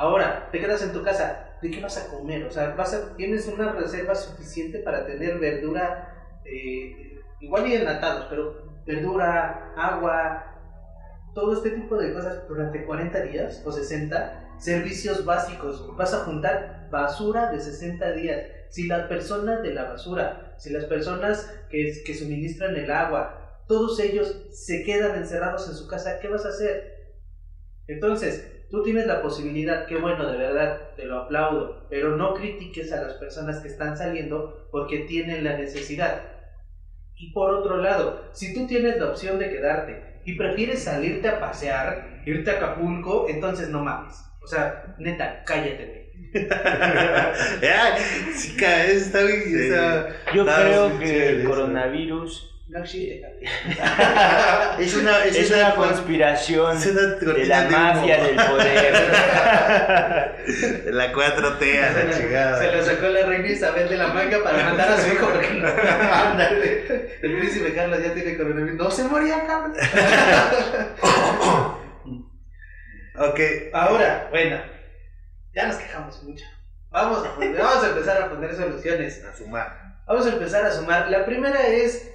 [0.02, 2.42] Ahora, te quedas en tu casa, ¿de qué vas a comer?
[2.44, 6.08] O sea, vas a- tienes una reserva suficiente para tener verdura
[6.44, 10.42] eh, igual y enlatados, pero verdura, agua,
[11.34, 16.88] todo este tipo de cosas durante 40 días o 60, servicios básicos, vas a juntar
[16.90, 18.42] basura de 60 días.
[18.70, 23.36] Si las personas de la basura, si las personas que, que suministran el agua,
[23.68, 26.90] todos ellos se quedan encerrados en su casa, ¿qué vas a hacer?
[27.86, 32.90] Entonces, tú tienes la posibilidad, qué bueno, de verdad, te lo aplaudo, pero no critiques
[32.92, 36.22] a las personas que están saliendo porque tienen la necesidad.
[37.14, 41.38] Y por otro lado, si tú tienes la opción de quedarte y prefieres salirte a
[41.38, 44.14] pasear, irte a Acapulco, entonces no mames.
[44.42, 46.02] O sea, neta, cállate,
[47.62, 47.96] ya,
[48.34, 49.42] sí, está bien.
[49.44, 49.70] Sí.
[50.34, 51.50] Yo creo que el eso.
[51.50, 53.20] coronavirus No existe.
[54.78, 57.76] Es una, es es una, una conspiración es una de la de humo.
[57.78, 58.94] mafia del poder.
[60.86, 62.58] De la 4T a la chingada.
[62.58, 65.50] Se lo sacó la reina Isabel de la manga para matar a su hijo porque
[65.50, 65.68] no.
[66.12, 67.18] Ándale.
[67.20, 68.78] El príncipe Carlos ya tiene coronavirus.
[68.78, 69.76] No se moría, Carlos.
[73.18, 73.40] Ok.
[73.74, 74.62] Ahora, bueno,
[75.54, 76.46] ya nos quejamos mucho.
[76.90, 79.22] Vamos a, vamos a empezar a poner soluciones.
[79.24, 79.98] A sumar.
[80.06, 81.10] Vamos a empezar a sumar.
[81.10, 82.08] La primera es,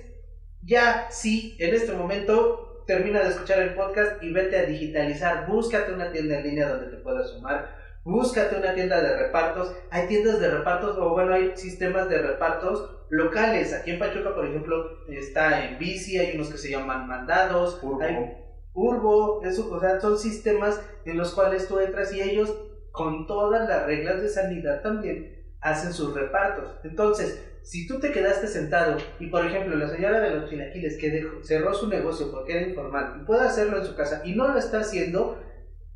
[0.67, 5.47] ya, sí, en este momento termina de escuchar el podcast y vete a digitalizar.
[5.47, 7.75] Búscate una tienda en línea donde te puedas sumar.
[8.03, 9.73] Búscate una tienda de repartos.
[9.89, 13.73] Hay tiendas de repartos, o bueno, hay sistemas de repartos locales.
[13.73, 17.81] Aquí en Pachuca, por ejemplo, está en bici, hay unos que se llaman mandados.
[17.81, 18.01] Urbo.
[18.01, 18.37] Hay
[18.73, 22.53] Urbo, eso, o sea, son sistemas en los cuales tú entras y ellos,
[22.91, 26.75] con todas las reglas de sanidad también, hacen sus repartos.
[26.83, 31.11] Entonces, si tú te quedaste sentado y, por ejemplo, la señora de los chilaquiles que
[31.11, 34.47] dejó- cerró su negocio porque era informal y puede hacerlo en su casa y no
[34.47, 35.37] lo está haciendo,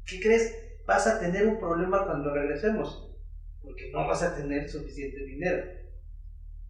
[0.05, 0.53] ¿qué crees?
[0.85, 3.07] Vas a tener un problema cuando regresemos,
[3.63, 5.63] porque no vas a tener suficiente dinero.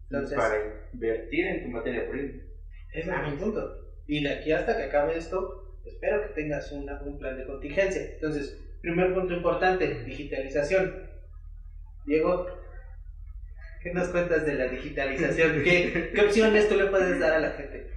[0.08, 2.40] Entonces, para invertir en tu materia prima.
[2.92, 3.78] ese es mi punto.
[4.06, 8.02] Y de aquí hasta que acabe esto, espero que tengas una- un plan de contingencia.
[8.14, 11.10] Entonces, primer punto importante, digitalización.
[12.06, 12.46] Diego,
[13.82, 15.62] ¿qué nos cuentas de la digitalización?
[15.64, 17.90] ¿Qué, qué opciones tú le puedes dar a la gente?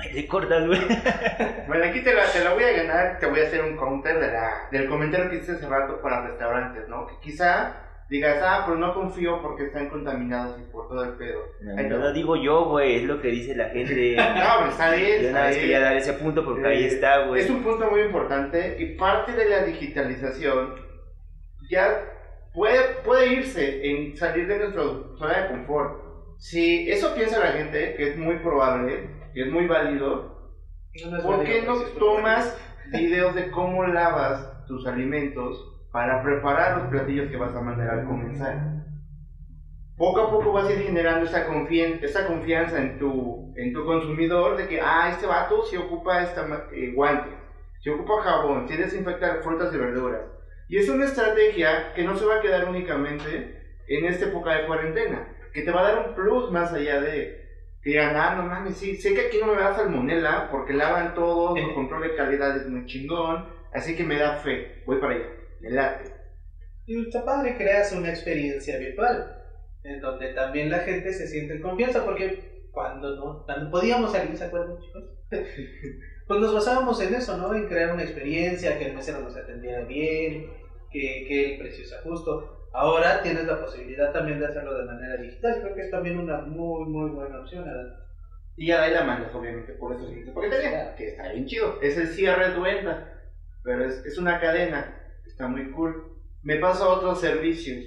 [0.00, 0.80] Ay, le cortas, güey.
[1.66, 4.18] Bueno, aquí te la, te la voy a ganar, te voy a hacer un counter
[4.18, 7.06] de la, del comentario que hice hace rato para restaurantes, ¿no?
[7.06, 7.74] Que quizá
[8.08, 11.40] digas, ah, pero no confío porque están contaminados y por todo el pedo.
[11.60, 14.16] No, Ay, no lo digo yo, güey, es lo que dice la gente.
[14.16, 15.22] No, pero está bien.
[15.24, 17.42] Yo nada más quería dar ese punto porque ahí Eh, está, güey.
[17.42, 20.74] Es un punto muy importante y parte de la digitalización
[21.70, 22.02] ya
[22.58, 24.82] puede, puede irse en salir de nuestra
[25.16, 26.00] zona de confort.
[26.38, 30.52] Si eso piensa la gente, que es muy probable, que es muy válido,
[31.22, 32.56] ¿por qué no tomas
[32.92, 38.06] videos de cómo lavas tus alimentos para preparar los platillos que vas a mandar al
[38.06, 38.56] comenzar?
[39.96, 43.84] Poco a poco vas a ir generando esa, confien- esa confianza en tu, en tu
[43.84, 47.30] consumidor de que, ah, este vato sí ocupa esta eh, guante,
[47.82, 50.22] si ocupa jabón, si desinfecta frutas y verduras.
[50.68, 54.66] Y es una estrategia que no se va a quedar únicamente en esta época de
[54.66, 57.48] cuarentena, que te va a dar un plus más allá de
[57.82, 61.14] que digan, ah, no mames, sí, sé que aquí no me da salmonela porque lavan
[61.14, 65.14] todo, el control de calidad es muy chingón, así que me da fe, voy para
[65.14, 65.26] allá,
[65.60, 66.12] me late.
[66.86, 69.42] Y está padre, creas una experiencia virtual,
[69.84, 74.36] en donde también la gente se siente en confianza, porque cuando no, cuando podíamos salir,
[74.36, 75.04] ¿se acuerdan, chicos?
[76.28, 77.54] pues nos basábamos en eso, ¿no?
[77.54, 80.46] En crear una experiencia, que el mesero nos atendiera bien,
[80.92, 82.68] que, que el precio sea justo.
[82.72, 86.42] Ahora tienes la posibilidad también de hacerlo de manera digital, creo que es también una
[86.42, 87.64] muy, muy buena opción.
[88.56, 91.80] Y ya de la mandas, obviamente, por eso siguiente paquetería, que está bien chido.
[91.80, 93.20] Es el cierre de tu venta,
[93.64, 96.18] pero es, es una cadena, está muy cool.
[96.42, 97.86] Me paso a otros servicios,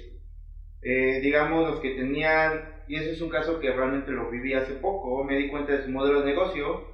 [0.82, 4.74] eh, digamos los que tenían, y ese es un caso que realmente lo viví hace
[4.74, 6.91] poco, me di cuenta de su modelo de negocio,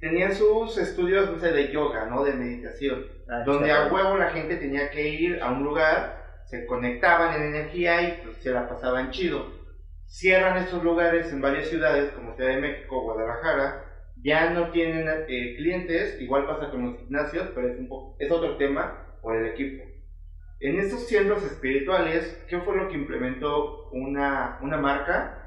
[0.00, 2.24] tenían sus estudios, no sé, de yoga, ¿no?
[2.24, 6.64] De meditación, Ah, donde a huevo la gente tenía que ir a un lugar, se
[6.64, 9.46] conectaban en energía y pues, se la pasaban chido.
[10.06, 13.84] Cierran estos lugares en varias ciudades como Ciudad de México, Guadalajara,
[14.22, 18.30] ya no tienen eh, clientes, igual pasa con los gimnasios, pero es, un poco, es
[18.30, 19.84] otro tema por el equipo.
[20.60, 25.37] En estos centros espirituales, ¿qué fue lo que implementó una, una marca?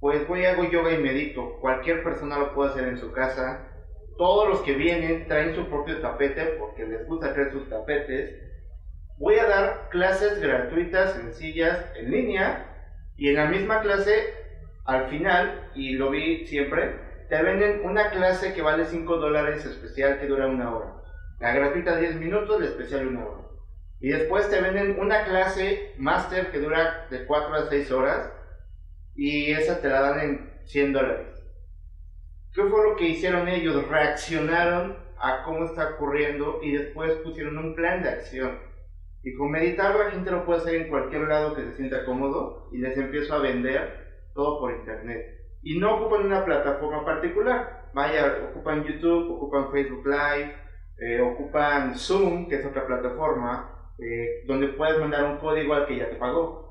[0.00, 1.58] Pues voy, hago yoga y medito.
[1.60, 3.66] Cualquier persona lo puede hacer en su casa.
[4.16, 8.34] Todos los que vienen traen su propio tapete porque les gusta crear sus tapetes.
[9.18, 12.64] Voy a dar clases gratuitas, sencillas, en línea.
[13.16, 14.34] Y en la misma clase,
[14.84, 16.94] al final, y lo vi siempre,
[17.28, 20.94] te venden una clase que vale 5 dólares especial que dura una hora.
[21.40, 23.42] La gratuita 10 minutos, la especial una hora.
[24.00, 28.32] Y después te venden una clase máster que dura de 4 a 6 horas,
[29.18, 31.26] y esa te la dan en 100 dólares.
[32.54, 33.88] ¿Qué fue lo que hicieron ellos?
[33.88, 38.60] Reaccionaron a cómo está ocurriendo y después pusieron un plan de acción.
[39.24, 42.68] Y con meditar la gente lo puede hacer en cualquier lado que se sienta cómodo
[42.72, 45.26] y les empiezo a vender todo por internet.
[45.62, 47.90] Y no ocupan una plataforma particular.
[47.94, 50.54] Vaya, ocupan YouTube, ocupan Facebook Live,
[50.98, 55.96] eh, ocupan Zoom, que es otra plataforma, eh, donde puedes mandar un código al que
[55.96, 56.67] ya te pagó.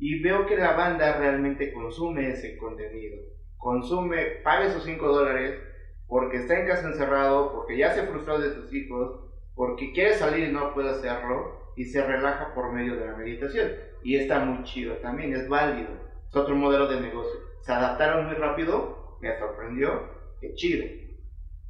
[0.00, 3.18] Y veo que la banda realmente consume ese contenido.
[3.58, 5.60] Consume, paga esos 5 dólares
[6.08, 10.48] porque está en casa encerrado, porque ya se frustró de sus hijos, porque quiere salir
[10.48, 13.70] y no puede hacerlo, y se relaja por medio de la meditación.
[14.02, 15.90] Y está muy chido también, es válido.
[16.28, 17.38] Es otro modelo de negocio.
[17.60, 20.08] Se adaptaron muy rápido, me sorprendió,
[20.40, 20.86] qué chido.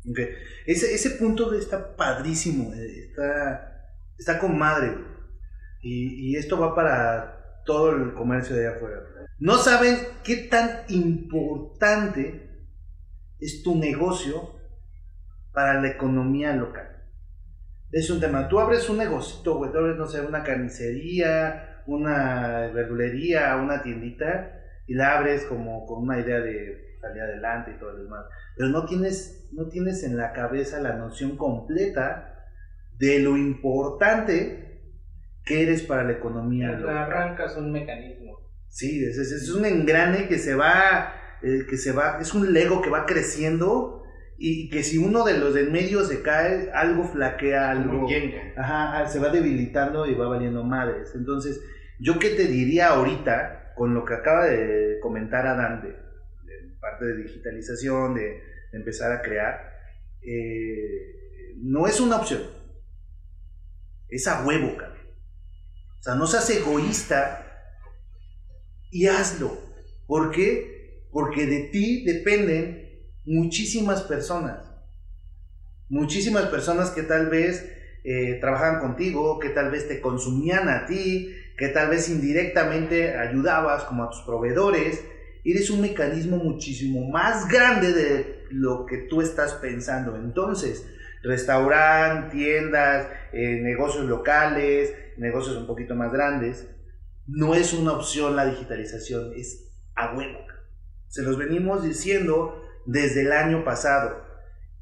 [0.08, 0.20] Ok.
[0.66, 4.94] Ese, ese punto está padrísimo, eh, está, está con madre.
[5.82, 7.39] Y, y esto va para
[7.70, 8.98] todo el comercio de allá afuera.
[9.38, 12.66] No saben qué tan importante
[13.38, 14.56] es tu negocio
[15.52, 16.88] para la economía local.
[17.92, 18.48] Es un tema.
[18.48, 19.70] Tú abres un negocito, güey.
[19.70, 26.02] Tú abres, no sé, una carnicería, una verdulería, una tiendita, y la abres como con
[26.02, 28.26] una idea de salir adelante y todo lo demás.
[28.56, 32.48] Pero no tienes, no tienes en la cabeza la noción completa
[32.98, 34.69] de lo importante
[35.44, 36.68] que eres para la economía.
[36.86, 38.38] Arrancas un mecanismo.
[38.68, 42.52] Sí, es, es- es un engrane que se va, eh, que se va, es un
[42.52, 44.02] lego que va creciendo
[44.38, 48.06] y que si uno de los del medio se cae, algo flaquea, algo,
[48.56, 51.12] ajá, se va debilitando y va valiendo madres.
[51.14, 51.60] Entonces,
[51.98, 57.04] yo qué te diría ahorita, con lo que acaba de comentar Adán, de, de parte
[57.06, 59.72] de digitalización, de, de empezar a crear,
[60.22, 62.40] eh, no es una opción,
[64.08, 64.99] es a huevo, cabrón.
[66.00, 67.46] O sea, no seas egoísta
[68.90, 69.56] y hazlo.
[70.06, 71.06] ¿Por qué?
[71.12, 72.88] Porque de ti dependen
[73.26, 74.66] muchísimas personas.
[75.90, 77.70] Muchísimas personas que tal vez
[78.04, 83.84] eh, trabajan contigo, que tal vez te consumían a ti, que tal vez indirectamente ayudabas
[83.84, 85.04] como a tus proveedores.
[85.44, 90.16] Eres un mecanismo muchísimo más grande de lo que tú estás pensando.
[90.16, 90.86] Entonces,
[91.22, 96.68] restaurante, tiendas, eh, negocios locales, negocios un poquito más grandes,
[97.26, 100.38] no es una opción la digitalización, es a huevo.
[101.08, 104.24] Se los venimos diciendo desde el año pasado.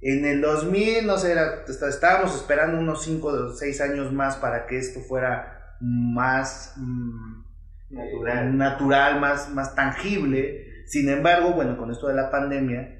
[0.00, 4.36] En el 2000, no sé, era- está- estábamos esperando unos 5 o 6 años más
[4.36, 7.42] para que esto fuera más mm,
[7.90, 8.56] Natural.
[8.56, 10.66] natural, más, más tangible.
[10.86, 12.94] Sin embargo, bueno, con esto de la pandemia,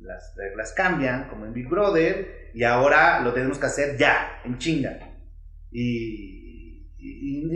[0.00, 4.58] las reglas cambian, como en Big Brother, y ahora lo tenemos que hacer ya, en
[4.58, 4.98] chinga.
[5.70, 6.38] Y,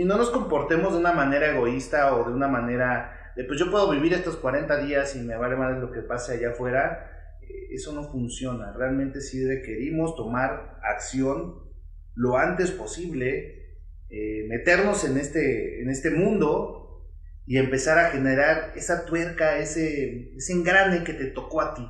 [0.04, 3.90] no nos comportemos de una manera egoísta o de una manera de, pues yo puedo
[3.90, 7.11] vivir estos 40 días y me vale más lo que pase allá afuera.
[7.42, 8.72] Eh, Eso no funciona.
[8.72, 11.66] Realmente sí requerimos tomar acción
[12.14, 13.76] lo antes posible,
[14.09, 17.06] eh, meternos en este, en este mundo
[17.44, 21.87] y empezar a generar esa tuerca, ese, ese engrane que te tocó a ti.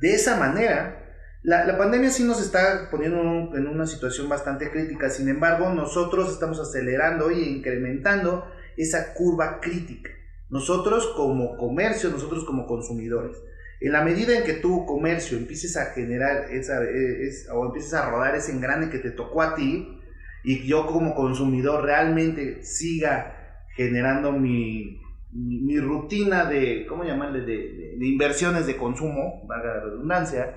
[0.00, 1.03] De esa manera,
[1.44, 5.70] la, pandemia sí nos está poniendo en un- en una situación bastante crítica, sin embargo,
[5.70, 10.10] nosotros estamos acelerando y incrementando esa curva crítica.
[10.48, 13.36] Nosotros como comercio, nosotros como consumidores.
[13.80, 18.08] En la medida en que tu comercio empieces a generar esa, es- o empieces a
[18.10, 20.00] rodar ese engrane que te tocó a ti,
[20.44, 25.00] y yo como consumidor realmente siga generando mi,
[25.32, 30.54] mi, rutina de, ¿cómo llamarle?, de, de- inversiones de consumo, valga la redundancia,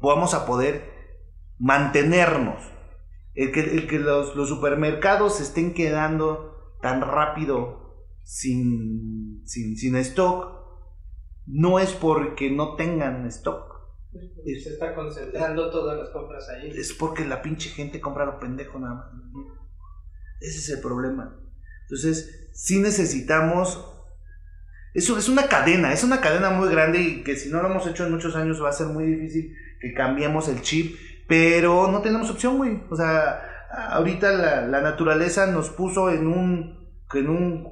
[0.00, 0.92] vamos a poder
[1.58, 2.62] mantenernos.
[3.34, 9.96] El que, el que los, los supermercados se estén quedando tan rápido sin, sin, sin
[9.96, 10.54] stock,
[11.46, 13.74] no es porque no tengan stock,
[14.44, 16.70] Se está concentrando todas las compras ahí.
[16.70, 19.06] es porque la pinche gente compra lo pendejo nada más.
[20.40, 21.36] Ese es el problema.
[21.82, 23.90] Entonces, sí necesitamos.
[24.94, 27.86] Eso es una cadena, es una cadena muy grande y que si no lo hemos
[27.86, 30.96] hecho en muchos años va a ser muy difícil que cambiemos el chip,
[31.28, 32.82] pero no tenemos opción, güey.
[32.90, 33.42] O sea,
[33.90, 37.68] ahorita la, la naturaleza nos puso en un, en un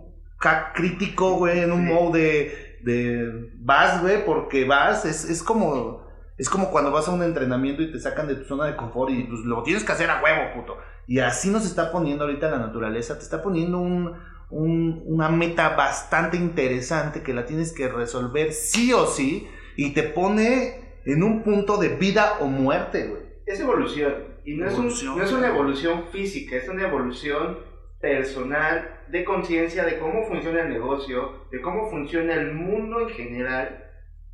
[0.75, 1.93] crítico, güey, en un Sí.
[1.93, 6.03] modo de, de vas, güey, porque vas, es, es como
[6.39, 9.11] es como cuando vas a un entrenamiento y te sacan de tu zona de confort
[9.13, 10.77] y pues lo tienes que hacer a huevo, puto.
[11.07, 14.13] Y así nos está poniendo ahorita la naturaleza, te está poniendo un,
[14.51, 19.47] un- una meta bastante interesante que la tienes que resolver sí o sí
[19.77, 23.23] y te pone en un punto de vida o muerte, güey.
[23.47, 24.33] Es evolución.
[24.45, 24.93] Y no, Evolución.
[24.93, 27.59] Es un- no es una evolución física, es una evolución
[28.01, 33.85] personal de conciencia de cómo funciona el negocio, de cómo funciona el mundo en general.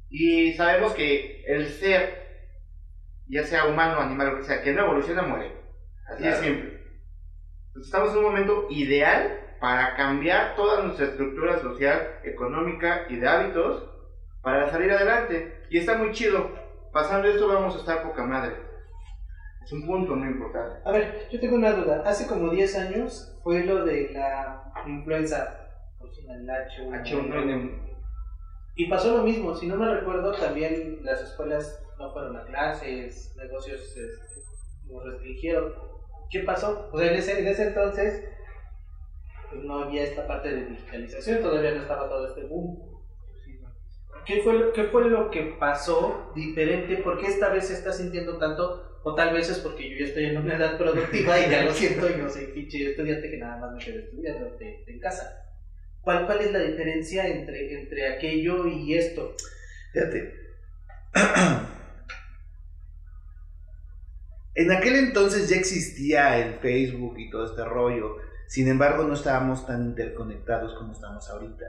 [0.08, 2.26] Y sabemos que el ser,
[3.28, 5.52] ya sea humano, animal, lo que sea, que no evoluciona, muere.
[6.10, 6.36] Así Claro.
[6.40, 6.68] de simple.
[7.68, 13.28] Entonces, estamos en un momento ideal para cambiar toda nuestra estructura social, económica y de
[13.28, 13.90] hábitos
[14.42, 15.62] para salir adelante.
[15.70, 16.50] Y está muy chido.
[16.92, 18.56] Pasando esto vamos a estar poca madre.
[19.64, 20.80] Es un punto muy importante.
[20.84, 22.02] A ver, yo tengo una duda.
[22.06, 25.68] Hace como 10 años fue lo de la influenza
[26.28, 27.04] el H1N1.
[27.04, 27.88] H1N1.
[28.76, 33.34] Y pasó lo mismo, si no me recuerdo, también las escuelas no fueron a clases,
[33.36, 35.74] negocios este, nos restringieron.
[36.30, 36.88] ¿Qué pasó?
[36.92, 38.24] O sea, en ese, en ese entonces
[39.50, 42.97] pues, no había esta parte de digitalización, todavía no estaba todo este boom.
[44.26, 46.96] ¿Qué fue, lo, ¿Qué fue lo que pasó diferente?
[46.96, 49.00] ¿Por qué esta vez se está sintiendo tanto?
[49.04, 51.72] O tal vez es porque yo ya estoy en una edad productiva y ya lo
[51.72, 55.44] siento y no soy pinche estudiante que nada más me quedo estudiando en casa.
[56.02, 59.34] ¿Cuál, ¿Cuál es la diferencia entre, entre aquello y esto?
[59.92, 60.34] Fíjate.
[64.58, 68.16] En aquel entonces ya existía el Facebook y todo este rollo.
[68.48, 71.64] Sin embargo, no estábamos tan interconectados como estamos ahorita.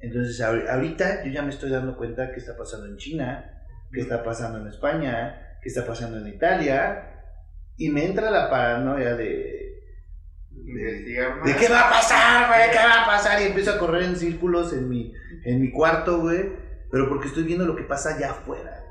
[0.00, 4.00] Entonces, ahor- ahorita yo ya me estoy dando cuenta que está pasando en China, que
[4.00, 7.12] está pasando en España, que está pasando en Italia.
[7.76, 9.82] Y me entra la paranoia de,
[11.36, 11.44] más.
[11.46, 12.70] ¿De qué va a pasar, güey?
[12.70, 13.40] ¿Qué va a pasar?
[13.42, 15.12] Y empiezo a correr en círculos en mi,
[15.44, 16.52] en mi cuarto, güey.
[16.90, 18.82] Pero porque estoy viendo lo que pasa allá afuera.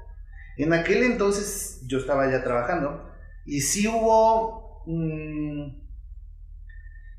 [0.58, 3.12] En aquel entonces yo estaba ya trabajando.
[3.46, 4.84] Y sí hubo.
[4.86, 5.82] mm,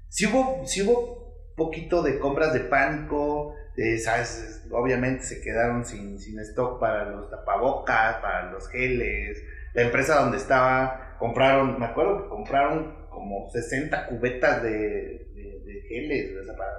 [0.09, 0.67] sí hubo.
[0.67, 3.55] Sí hubo poquito de compras de pánico.
[3.99, 4.65] ¿Sabes?
[4.71, 9.43] Obviamente se quedaron sin, sin stock para los tapabocas, para los geles.
[9.75, 15.83] La empresa donde estaba compraron, me acuerdo que compraron como 60 cubetas de, de, de
[15.89, 16.73] geles, o sea, para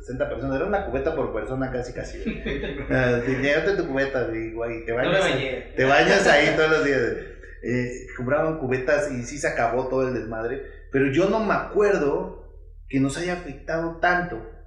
[0.00, 0.56] 60 personas.
[0.56, 2.22] Era una cubeta por persona casi, casi.
[2.22, 2.42] Sí,
[3.42, 7.00] llévate tu cubeta, y, güey, te No me bañas, te bañas ahí todos los días.
[7.62, 10.62] Eh, compraron cubetas y sí se acabó todo el desmadre.
[10.92, 12.38] Pero yo no me acuerdo
[12.88, 14.57] que nos haya afectado tanto.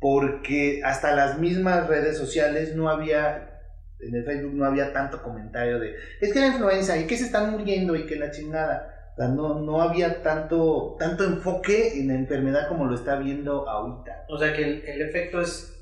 [0.00, 3.60] Porque hasta las mismas redes sociales no había,
[4.00, 7.24] en el Facebook no había tanto comentario de, es que la influenza y que se
[7.24, 9.12] están muriendo y que la chingada.
[9.12, 13.68] O sea, no, no había tanto, tanto enfoque en la enfermedad como lo está viendo
[13.68, 14.24] ahorita.
[14.28, 15.76] O sea que el, el efecto es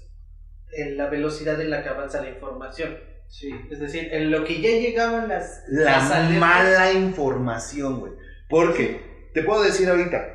[0.73, 2.97] en la velocidad en la que avanza la información.
[3.29, 3.51] Sí.
[3.71, 8.13] Es decir, en lo que ya llegaban las, La las mala información, güey.
[8.49, 10.35] Porque, te puedo decir ahorita,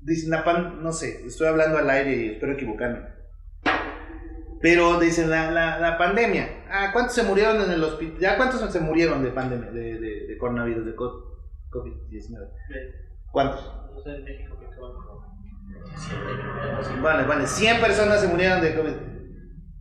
[0.00, 0.30] dicen
[0.80, 3.13] no sé, estoy hablando al aire y espero equivocarme.
[4.64, 6.64] Pero dicen la, la, la pandemia.
[6.70, 8.18] Ah, ¿cuántos se murieron en el hospital?
[8.18, 11.36] ¿Ya cuántos se murieron de pandemia, de, de, de coronavirus, de co-
[11.70, 12.48] COVID-19?
[13.30, 13.62] ¿Cuántos?
[13.92, 14.66] No sé, en México que
[16.78, 16.98] así.
[17.02, 18.94] Vale, vale, 100 personas se murieron de COVID.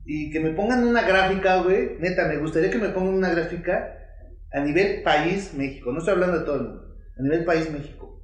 [0.06, 1.98] Y que me pongan una gráfica, güey.
[2.00, 3.98] Neta, me gustaría que me pongan una gráfica
[4.52, 5.94] a nivel país México.
[5.94, 6.84] No estoy hablando de todo el mundo.
[7.18, 8.22] A nivel país México.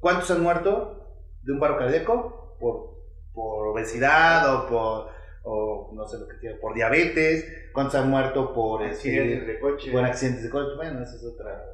[0.00, 2.56] ¿Cuántos han muerto de un paro cardíaco?
[2.58, 2.96] Por,
[3.32, 5.13] por obesidad o por,
[5.44, 7.44] o no sé lo que sea, por diabetes.
[7.72, 9.92] ¿Cuántos han muerto por, Accidentes este, de coche.
[9.92, 10.76] por accidentes de coche?
[10.76, 11.64] Bueno, esa es otra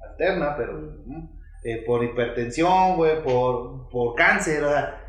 [0.00, 0.80] alterna, pero...
[0.80, 1.42] ¿no?
[1.66, 5.00] eh, por hipertensión, güey, por, por cáncer, o sea,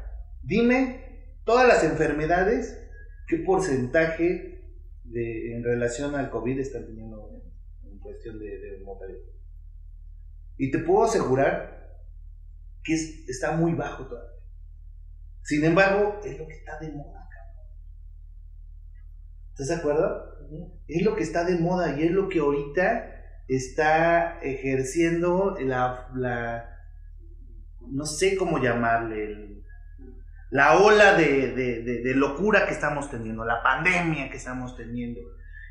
[0.41, 2.81] dime todas las enfermedades,
[3.27, 4.63] qué porcentaje
[5.03, 7.29] de, en relación al COVID están teniendo
[7.83, 9.19] en, en cuestión de, de mortalidad.
[10.57, 11.99] Y te puedo asegurar
[12.83, 14.31] que es- está muy bajo todavía.
[15.41, 17.24] Sin embargo, es lo que está de moda.
[19.55, 20.35] ¿Estás de acuerdo?
[20.87, 23.11] es lo que está de moda y es lo que ahorita
[23.47, 26.69] está ejerciendo la, la
[27.87, 29.63] no sé cómo llamarle,
[30.51, 35.21] la ola de, de- de- de locura que estamos teniendo, la pandemia que estamos teniendo.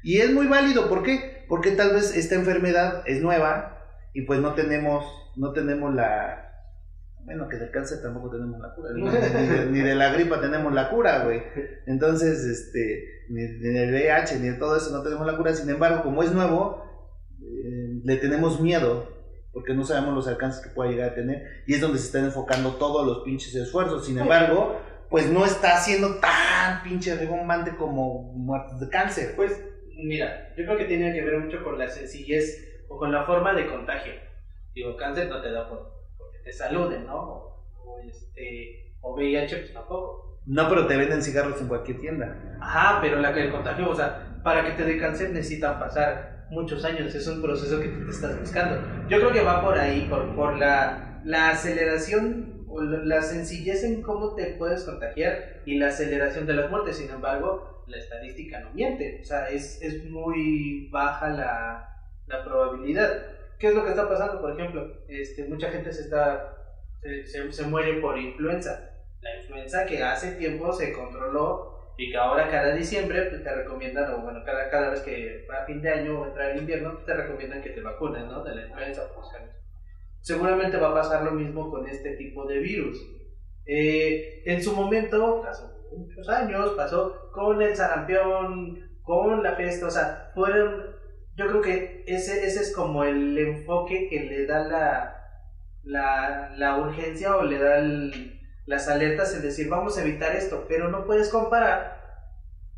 [0.03, 1.45] Y es muy válido, ¿por qué?
[1.49, 3.79] Porque tal vez esta enfermedad es nueva
[4.13, 5.05] y pues no tenemos,
[5.37, 6.54] no tenemos la...
[7.25, 10.73] Bueno, que del cáncer tampoco tenemos la cura, ni, de, ni de la gripa tenemos
[10.73, 11.43] la cura, güey.
[11.87, 15.55] Entonces, este, ni, ni del VIH, ni de todo eso no tenemos la cura.
[15.55, 16.85] Sin embargo, como es nuevo,
[17.41, 19.15] eh, le tenemos miedo
[19.55, 22.25] porque no sabemos los alcances que pueda llegar a tener y es donde se están
[22.25, 24.05] enfocando todos los pinches esfuerzos.
[24.05, 29.33] Sin embargo, pues no está siendo tan pinche rebombante como muertes de cáncer.
[29.37, 29.65] Pues,
[29.97, 33.55] mira, yo creo que tiene que ver mucho con la sencillez o con la forma
[33.55, 34.13] de contagio.
[34.75, 35.94] Digo, cáncer no te da por,
[36.45, 37.17] te saluden, ¿no?
[37.17, 40.41] O, o este, o VIH, pues tampoco.
[40.47, 42.59] No, pero te venden cigarros en cualquier tienda.
[42.61, 46.85] Ajá, pero la, el contagio, o sea, para que te dé cáncer necesitan pasar muchos
[46.85, 48.77] años, es un proceso que tú te estás buscando.
[49.09, 54.03] Yo creo que va por ahí, por, por la, la aceleración o la sencillez en
[54.03, 56.99] cómo te puedes contagiar y la aceleración de las muertes.
[56.99, 59.21] Sin embargo, la estadística no miente.
[59.23, 61.89] O sea, es, es muy baja la,
[62.27, 63.34] la probabilidad.
[63.59, 64.41] ¿Qué es lo que está pasando?
[64.41, 66.57] Por ejemplo, este, mucha gente se, está,
[67.03, 68.91] se, se- se muere por influenza.
[69.21, 74.13] La influenza que hace tiempo se controló y que ahora cada diciembre pues, te recomiendan,
[74.15, 76.93] o bueno, cada, cada vez que va a fin de año o entra el invierno,
[76.95, 78.43] pues, te recomiendan que te vacunes, ¿no?
[78.43, 79.29] De la influenza o pues,
[80.21, 82.99] Seguramente va a pasar lo mismo con este tipo de virus.
[83.67, 85.65] Eh, en su momento, hace
[85.97, 90.94] muchos años, pasó con el sarampión, con la peste, o sea, fueron,
[91.37, 95.17] yo creo que ese, ese es como el enfoque que le da la,
[95.83, 100.65] la, la urgencia o le da el- las alertas en decir, vamos a evitar esto,
[100.69, 102.01] pero no puedes comparar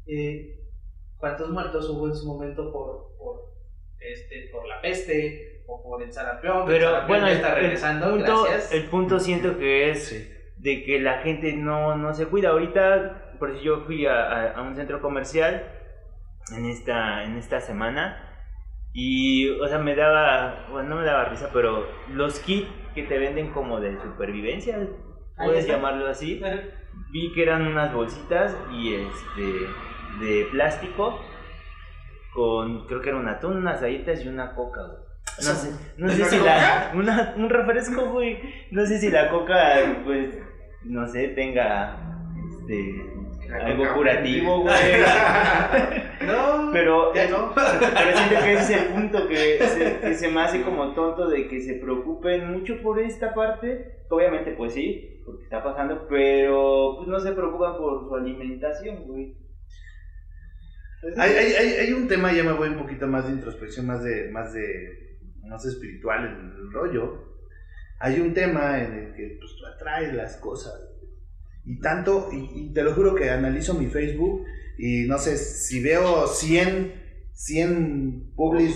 [0.06, 0.58] eh,
[1.18, 3.52] cuántos muertos hubo en su momento por, por,
[4.00, 6.62] este, por la peste o por el sarampión.
[6.62, 8.72] el Pero sarampión bueno, el, está el regresando, punto, gracias.
[8.72, 12.48] el punto siento que es de que la gente no, no se cuida.
[12.50, 15.66] Ahorita, por si yo fui a, a- a un centro comercial
[16.56, 18.25] en esta, en esta semana
[18.98, 23.18] y, o sea, me daba, bueno, no me daba risa, pero los kits que te
[23.18, 24.88] venden como de supervivencia,
[25.36, 26.40] puedes llamarlo así,
[27.12, 29.68] vi que eran unas bolsitas y este
[30.18, 31.20] de plástico
[32.32, 35.02] con creo que era un atún, unas galletas y una coca, güey.
[35.44, 38.38] No sé, no sé ¿Una si la una, un refresco, güey.
[38.70, 39.74] No sé si la coca
[40.06, 40.38] pues
[40.84, 41.98] no sé, tenga
[42.48, 43.12] este
[43.52, 44.74] algo curativo, güey.
[46.26, 47.52] No, Pero ya no.
[47.54, 51.28] pero siento que ese es el punto que se, que se me hace como tonto
[51.28, 54.02] de que se preocupen mucho por esta parte.
[54.08, 59.36] Obviamente, pues sí, porque está pasando, pero pues no se preocupan por su alimentación, güey.
[61.16, 64.02] Hay, hay, hay, hay un tema, ya me voy un poquito más de introspección, más
[64.02, 67.36] de, más de, más espiritual en el rollo.
[68.00, 70.95] Hay un tema en el que pues, tú atraes las cosas.
[71.66, 74.44] Y tanto, y, y te lo juro que analizo mi Facebook
[74.78, 76.94] y no sé, si veo 100,
[77.32, 78.74] 100 publis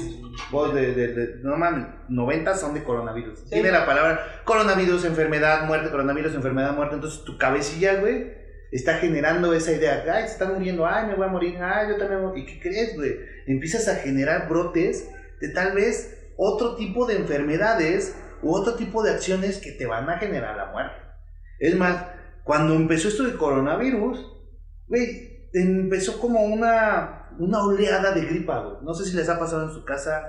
[0.74, 3.48] de, de, de- no mames, 90 son de coronavirus.
[3.50, 6.96] Tiene la palabra coronavirus, enfermedad, muerte, coronavirus, enfermedad, muerte.
[6.96, 8.32] Entonces tu cabecilla, güey,
[8.72, 10.04] está generando esa idea.
[10.12, 12.40] Ay, se está muriendo, ay, me voy a morir, ay, yo también voy.
[12.40, 13.16] ¿Y qué crees, güey?
[13.46, 15.08] Empiezas a generar brotes
[15.40, 20.08] de tal vez otro tipo de enfermedades u otro tipo de acciones que te van
[20.08, 20.96] a generar la muerte.
[21.58, 22.04] Es más,
[22.50, 24.26] cuando empezó esto del coronavirus,
[24.88, 28.78] güey, empezó como una, una oleada de gripa, güey.
[28.82, 30.20] No sé si les ha pasado en su casa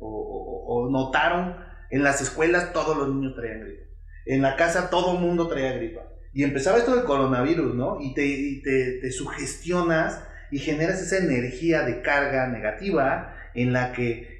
[0.00, 1.54] o notaron,
[1.92, 3.84] en las escuelas todos los niños traían gripa.
[4.26, 6.00] En la casa todo el mundo traía gripa.
[6.32, 8.00] Y empezaba esto del coronavirus, ¿no?
[8.00, 13.92] Y te, y te, te sugestionas y generas esa energía de carga negativa en la
[13.92, 14.33] que,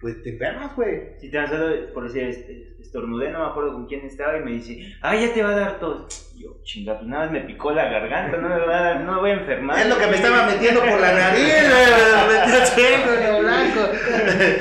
[0.00, 1.14] pues, te enfermas, güey.
[1.20, 4.50] Si tan solo, por decir, este, estornudé, no me acuerdo con quién estaba y me
[4.52, 6.32] dice, ay, ya te va a dar tos.
[6.34, 9.00] Y Yo, chinga, pues nada más me picó la garganta, no me, va a dar,
[9.00, 9.78] no me voy a enfermar.
[9.78, 11.86] Es lo que me estaba metiendo por la nariz, güey.
[12.26, 13.80] Me metió chingo en blanco.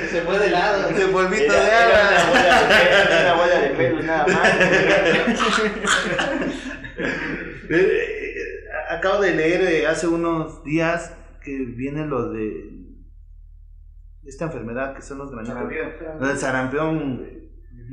[0.09, 0.87] Se fue de lado.
[0.89, 1.99] De polvito de agua.
[2.29, 4.51] bola de, era una bola de pelos nada más.
[7.67, 8.15] Eh, eh,
[8.89, 12.69] Acabo de leer eh, hace unos días que viene lo de
[14.25, 15.59] esta enfermedad que son los granitos.
[16.19, 17.25] Lo del sarampión,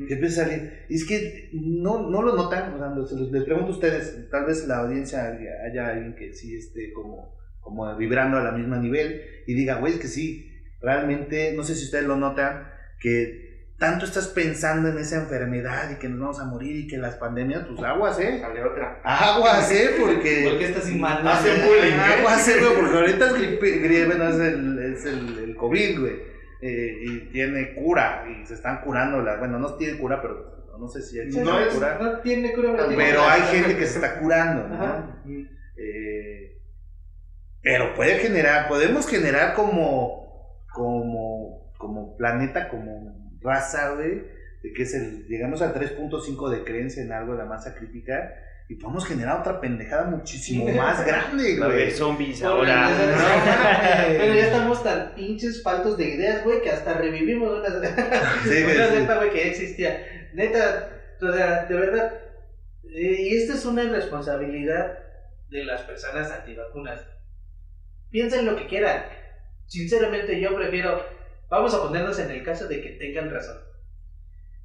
[0.06, 0.84] que empieza a salir.
[0.88, 4.46] Y es que no, no lo notan, o sea, no, les pregunto a ustedes, tal
[4.46, 5.24] vez la audiencia
[5.66, 9.94] haya, alguien que sí esté como, como vibrando a la misma nivel y diga, güey,
[9.94, 12.68] es que sí, realmente, no sé si ustedes lo notan,
[13.00, 13.42] que
[13.82, 17.16] tanto estás pensando en esa enfermedad y que nos vamos a morir y que las
[17.16, 18.38] pandemias, pues aguas, ¿eh?
[18.40, 19.00] Sale otra.
[19.02, 19.90] Aguas, ¿eh?
[19.98, 20.44] Porque...
[20.48, 22.18] ¿Por qué estás sin bullying, ¿eh?
[22.18, 22.74] Aguas, ¿eh, güey?
[22.80, 26.32] Porque ahorita es gripe, gripe, bueno, es el, es el, el COVID, güey.
[26.60, 30.88] Eh, y tiene cura, y se están curando, la, bueno, no tiene cura, pero no
[30.88, 31.98] sé si No es- cura.
[32.00, 34.68] No tiene cura, pero hay gente que se está curando.
[35.76, 36.58] Eh,
[37.62, 44.22] pero puede generar, podemos generar como, como, como planeta, como raza, güey,
[44.62, 48.34] de que es el, llegamos al 3.5 de creencia en algo de la masa crítica
[48.72, 51.90] y podemos generar otra pendejada muchísimo más grande, güey.
[51.90, 52.88] zombies ahora.
[54.08, 58.76] Pero ya estamos tan pinches faltos de ideas, güey, que hasta revivimos una, Sí, güey,
[58.76, 60.06] una cepa, güey, que ya existía.
[60.32, 60.88] Neta,
[61.20, 62.14] o sea, de verdad.
[62.94, 64.98] eh, y esta es una irresponsabilidad
[65.50, 67.02] de las personas antivacunas.
[68.10, 69.04] Piensen lo que quieran.
[69.66, 71.04] Sinceramente, yo prefiero.
[71.50, 73.58] Vamos a ponernos en el caso de que tengan razón.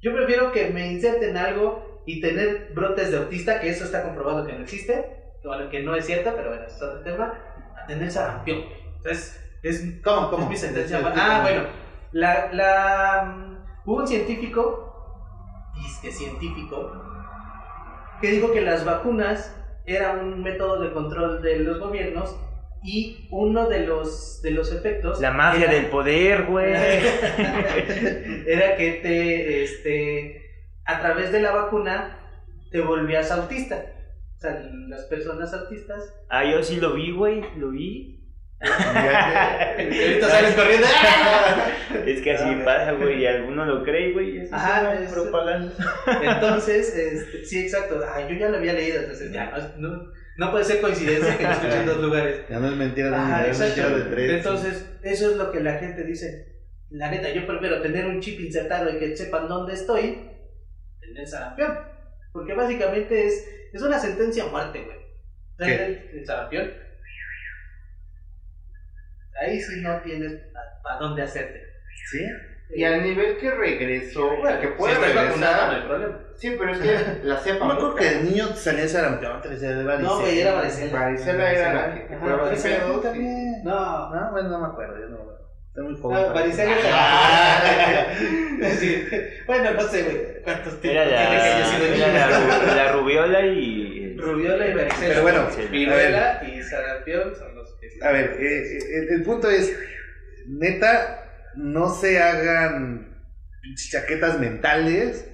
[0.00, 4.46] Yo prefiero que me inserten algo y tener brotes de autista, que eso está comprobado
[4.46, 5.04] que no existe,
[5.44, 7.34] bueno, que no es cierto, pero bueno, eso es otro tema,
[7.82, 8.60] a tener sarampión.
[8.96, 10.44] Entonces, es, ¿Cómo, cómo?
[10.44, 10.98] es mi sentencia.
[10.98, 11.52] Sí, ah, sí.
[11.52, 11.68] bueno,
[12.12, 13.58] la, la, mm,
[13.90, 16.92] hubo un científico, disque científico,
[18.22, 19.54] que dijo que las vacunas
[19.84, 22.36] eran un método de control de los gobiernos
[22.82, 25.20] y uno de los, de los efectos...
[25.20, 26.72] La magia era- del poder, güey.
[28.46, 30.47] era que te, este,
[30.88, 32.18] a través de la vacuna
[32.72, 33.84] te volvías autista.
[34.36, 36.02] O sea, las personas autistas.
[36.30, 38.16] Ah, yo sí lo vi, güey, lo vi.
[38.60, 40.86] Ahorita sales corriendo.
[42.06, 44.48] Es que así Ah, pasa, güey, y alguno lo cree, güey.
[44.50, 45.72] Ajá, es- propaganda.
[46.22, 48.00] Entonces, este, sí, exacto.
[48.06, 51.44] Ah, yo ya lo había leído, entonces ya no, no, no puede ser coincidencia que
[51.44, 52.40] lo escuché en dos lugares.
[52.50, 54.04] Ya no es mentira, no Ajá, es mentira exacto.
[54.08, 54.30] de tres.
[54.32, 56.56] Entonces, eso es lo que la gente dice.
[56.90, 60.18] La neta, yo prefiero tener un chip insertado y que sepan dónde estoy,
[61.18, 61.78] tener sarampión.
[62.32, 64.98] Porque básicamente es, es una sentencia a muerte, güey.
[65.70, 66.70] El, el sarampión.
[69.40, 70.32] Ahí sí no tienes
[70.82, 71.62] para dónde hacerte.
[72.10, 72.26] ¿Sí?
[72.70, 75.88] Y al nivel que regresó, Bueno, que puede si vacunado, no hay regresar.
[75.88, 76.18] problema.
[76.36, 77.64] Sí, pero es que la cepa.
[77.68, 80.08] No creo que el niño salía sarampión, te decía de varicela.
[80.14, 81.00] No, güey, era varicela.
[81.00, 83.62] Varicela era la que de.
[83.64, 85.38] No, No, bueno, no me acuerdo, yo no.
[85.78, 86.18] Estoy muy joven.
[86.92, 88.64] Ah, eso.
[88.66, 89.04] es Sí.
[89.46, 90.42] Bueno, no sé, güey.
[90.42, 92.06] ¿Cuántos tipos tiene que haya sido la, niño?
[92.14, 94.16] la, ru- la rubiola y.
[94.18, 95.08] Rubiola y varicela.
[95.08, 98.04] Pero bueno, viruela y sarampión son los que.
[98.04, 99.72] A ver, eh, el, el punto es,
[100.48, 101.24] neta,
[101.54, 103.16] no se hagan
[103.62, 105.30] pinches chaquetas mentales.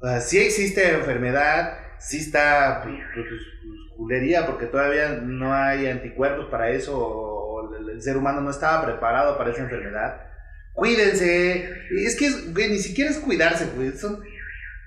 [0.00, 3.40] O sea, sí existe enfermedad, sí está pues, pues, pues,
[3.96, 9.36] culería, porque todavía no hay anticuerpos para eso, el, el ser humano no estaba preparado
[9.36, 10.30] para esa enfermedad.
[10.72, 11.70] Cuídense.
[11.90, 13.92] Es que, güey, ni siquiera es cuidarse, güey.
[13.92, 14.22] Son,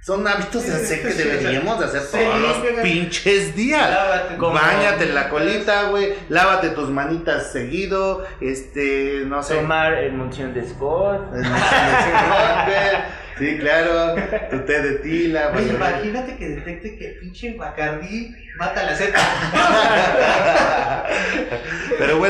[0.01, 3.89] son hábitos de hacer que deberíamos de hacer todos los pinches días.
[3.89, 6.13] Lávate Báñate en la colita, güey.
[6.29, 8.25] Lávate tus manitas seguido.
[8.41, 9.55] Este, no sé.
[9.55, 11.33] Tomar emulsión de Scott.
[13.37, 14.15] Sí, claro.
[14.51, 15.51] Tu té de tila.
[15.59, 19.19] Imagínate que detecte que pinche Bacardí mata la seta.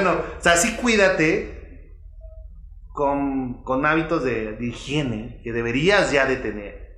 [0.04, 1.93] Bueno, o sea, sí cuídate
[2.91, 6.97] con, con hábitos de, higiene que deberías ya de tener.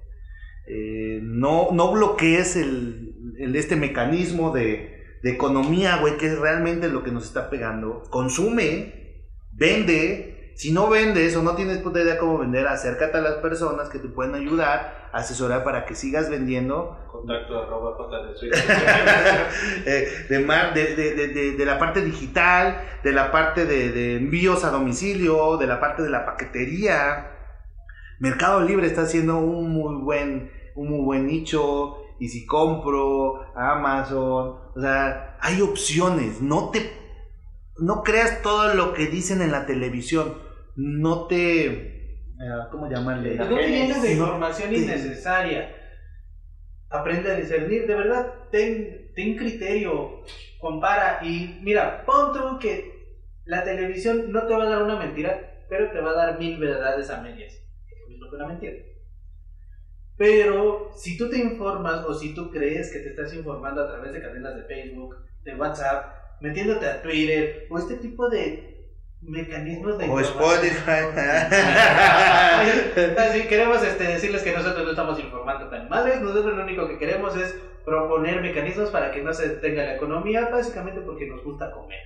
[0.68, 7.12] Eh, no, no bloquees el, este mecanismo de economía, güey, que es realmente lo que
[7.12, 8.02] nos está pegando.
[8.10, 10.32] Consume, vende.
[10.56, 14.00] Si no vendes o no tienes puta idea cómo vender, acércate a las personas que
[14.00, 17.96] te pueden ayudar, asesorar para que sigas vendiendo Contacto arroba
[18.26, 18.34] de
[19.86, 23.92] eh, de, mar- de, de- de- de- de la parte digital, de la parte de,
[23.92, 27.32] de envíos a domicilio, de la parte de la paquetería.
[28.20, 31.98] Mercado Libre está haciendo un muy buen, un muy buen nicho.
[32.20, 36.42] Y si compro, Amazon, o sea, hay opciones.
[36.42, 36.94] No te,
[37.78, 40.45] no creas todo lo que dicen en la televisión.
[40.76, 43.36] No te, eh, ¿cómo llamarle?
[43.36, 45.74] No te llenes de información te- innecesaria.
[46.90, 50.22] Aprende a discernir, de verdad, ten, ten criterio,
[50.60, 52.94] compara y mira, pon tú que
[53.46, 56.58] la televisión no te va a dar una mentira, pero te va a dar mil
[56.60, 57.54] verdades a medias.
[57.54, 58.74] Es lo que una mentira.
[60.18, 64.14] Pero si tú te informas o si tú crees que te estás informando a través
[64.14, 66.06] de cadenas de Facebook, de WhatsApp,
[66.40, 68.75] metiéndote a Twitter o este tipo de
[69.28, 71.06] mecanismos de O Spotify.
[73.18, 76.98] Así queremos este, decirles que nosotros no estamos informando tan animales, nosotros lo único que
[76.98, 81.72] queremos es proponer mecanismos para que no se detenga la economía, básicamente porque nos gusta
[81.72, 82.00] comer.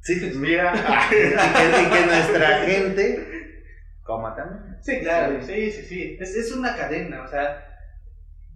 [0.00, 0.72] Sí, Mira,
[1.10, 3.64] y que, y que nuestra gente
[4.02, 4.78] coma también.
[4.80, 6.16] Sí, claro, sí, sí, sí.
[6.20, 7.64] Es, es una cadena, o sea,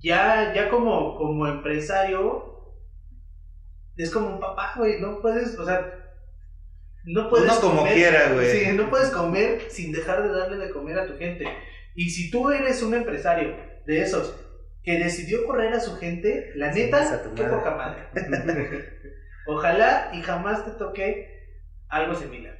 [0.01, 2.75] ya, ya como, como empresario,
[3.97, 6.02] es como un papá, güey, no puedes, o sea,
[7.05, 8.51] no puedes Uno como quiera, güey.
[8.51, 11.45] Sí, no puedes comer sin dejar de darle de comer a tu gente.
[11.95, 14.35] Y si tú eres un empresario de esos
[14.83, 17.57] que decidió correr a su gente, la Sí, neta, qué madre.
[17.57, 18.99] poca madre.
[19.47, 21.29] Ojalá y jamás te toque
[21.89, 22.57] algo similar.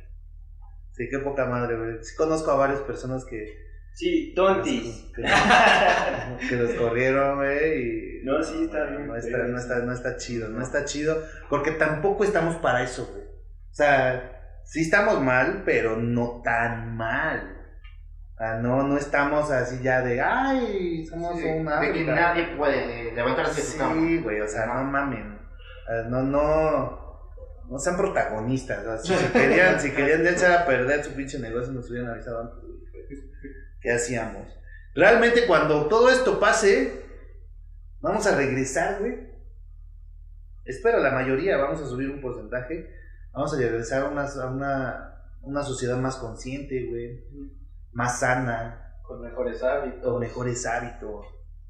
[0.93, 2.03] Sí, qué poca madre, güey.
[2.03, 3.63] Sí conozco a varias personas que...
[3.95, 5.11] Sí, tontis.
[5.15, 5.23] Que,
[6.49, 8.25] que los corrieron, güey, y...
[8.25, 11.73] No, sí, está bien No está, no, está, no está chido, no está chido, porque
[11.73, 13.23] tampoco estamos para eso, güey.
[13.73, 17.59] O sea, sí estamos mal, pero no tan mal.
[18.35, 21.81] O sea, no, no estamos así ya de, ay, somos sí, una...
[21.81, 23.95] de que nadie puede levantarse de su cama.
[23.95, 25.39] Sí, güey, o sea, no mamen.
[26.11, 27.31] No, no,
[27.71, 28.87] no sean protagonistas.
[28.87, 32.41] o sea, si querían, si querían echar a perder su pinche negocio, nos hubieran avisado
[32.41, 32.59] antes.
[33.81, 34.55] ¿Qué hacíamos?
[34.95, 37.05] Realmente cuando todo esto pase,
[38.01, 39.33] vamos a regresar, güey.
[40.67, 43.02] Espero la mayoría, vamos a subir un porcentaje.
[43.33, 47.21] Vamos a regresar a una, a una, una sociedad más consciente, güey.
[47.93, 50.05] Más sana Con mejores hábitos.
[50.07, 51.27] o mejores hábitos.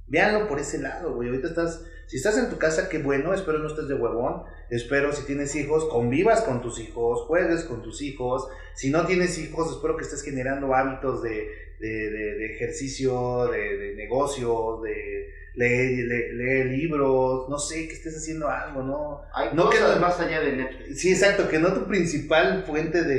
[0.07, 1.29] Véanlo por ese lado, güey.
[1.29, 5.13] Ahorita estás Si estás en tu casa, qué bueno, espero no estés de huevón, espero
[5.13, 9.71] si tienes hijos, convivas con tus hijos, juegues con tus hijos, si no tienes hijos,
[9.71, 11.49] espero que estés generando hábitos de,
[11.81, 17.95] de, de- de ejercicio, de, de negocios, de leer, le- leer libros, no sé, que
[17.95, 19.21] estés haciendo algo, ¿no?
[19.35, 21.01] Hay No cosas queda- más allá de Netflix.
[21.01, 23.17] Sí, exacto, que no tu principal fuente de,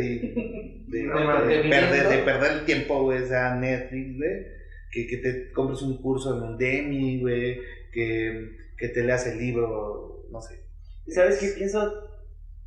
[0.87, 1.69] de, de mantenimiento.
[1.89, 4.47] perder, de perder el tiempo, güey, sea Netflix, güey.
[4.91, 7.59] Que, que te compres un curso en Udemy, güey.
[7.91, 10.59] Que, que te leas el libro, no sé.
[11.07, 11.79] ¿Sabes qué pienso?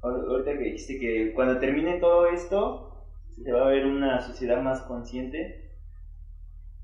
[0.00, 3.06] Ahor- Ahorita que dijiste que cuando termine todo esto,
[3.42, 5.65] se va a ver una sociedad más consciente.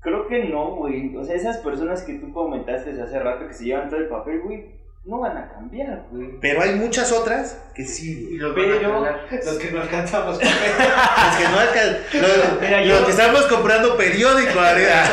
[0.03, 1.15] Creo que no, güey.
[1.15, 4.41] O sea, esas personas que tú comentaste hace rato que se llevan todo el papel,
[4.41, 4.65] güey,
[5.05, 6.39] no van a cambiar, güey.
[6.41, 8.35] Pero hay muchas otras que sí, güey.
[8.35, 9.01] Y los Pero-.
[9.45, 10.49] Los que no alcanzamos papel.
[11.29, 15.05] Es que no alcan- lo- Mira, lo yo- que estamos comprando periódico, ¿verdad?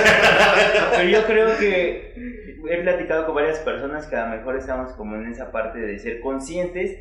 [0.97, 2.11] Pero yo creo que
[2.68, 5.99] he platicado con varias personas que a lo mejor estamos como en esa parte de
[5.99, 6.97] ser conscientes,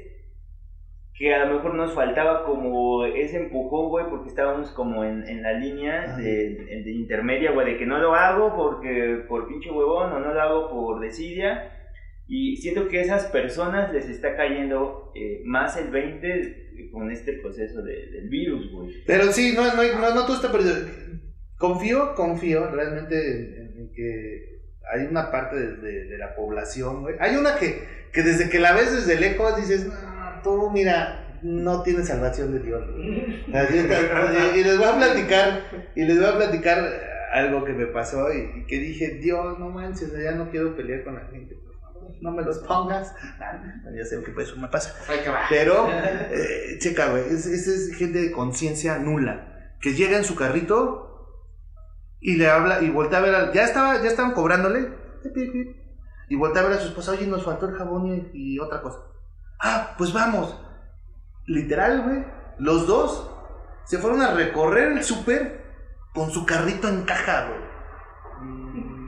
[1.19, 5.43] que a lo mejor nos faltaba como ese empujón, güey, porque estábamos como en, en
[5.43, 6.55] la línea de,
[6.85, 10.41] de intermedia, güey, de que no lo hago porque por pinche huevón o no lo
[10.41, 11.75] hago por desidia.
[12.25, 17.33] Y siento que a esas personas les está cayendo eh, más el 20 con este
[17.33, 19.03] proceso de- del virus, güey.
[19.05, 20.75] Pero sí, no, no, no, no todo está perdido.
[21.57, 24.61] Confío, confío realmente en, en que
[24.93, 27.15] hay una parte de, de- de la población, güey.
[27.19, 31.83] Hay una que, que desde que la ves desde lejos dices, no, tú mira, no
[31.83, 32.83] tienes salvación de Dios.
[32.91, 33.45] güey".
[33.55, 34.55] Así está.
[34.55, 35.61] Y, les voy a platicar,
[35.95, 36.79] y les voy a platicar
[37.31, 41.03] algo que me pasó y, y que dije, Dios, no manches, ya no quiero pelear
[41.03, 41.55] con la gente.
[41.55, 43.13] por favor, No me los pongas.
[43.39, 44.95] Nah, ya sé que pues, eso me pasa.
[45.49, 49.75] Pero, eh, checa, güey, es, es, es gente de conciencia nula.
[49.81, 51.09] Que llega en su carrito
[52.19, 53.53] y le habla y voltea a ver al.
[53.53, 54.89] Ya, estaba, ya estaban cobrándole.
[56.27, 58.81] Y voltea a ver a su esposa, oye, nos faltó el jabón y, y otra
[58.81, 58.99] cosa.
[59.59, 60.55] Ah, pues vamos.
[61.45, 62.25] Literal, güey.
[62.59, 63.29] Los dos
[63.85, 65.63] se fueron a recorrer el súper
[66.13, 67.69] con su carrito en caja, güey.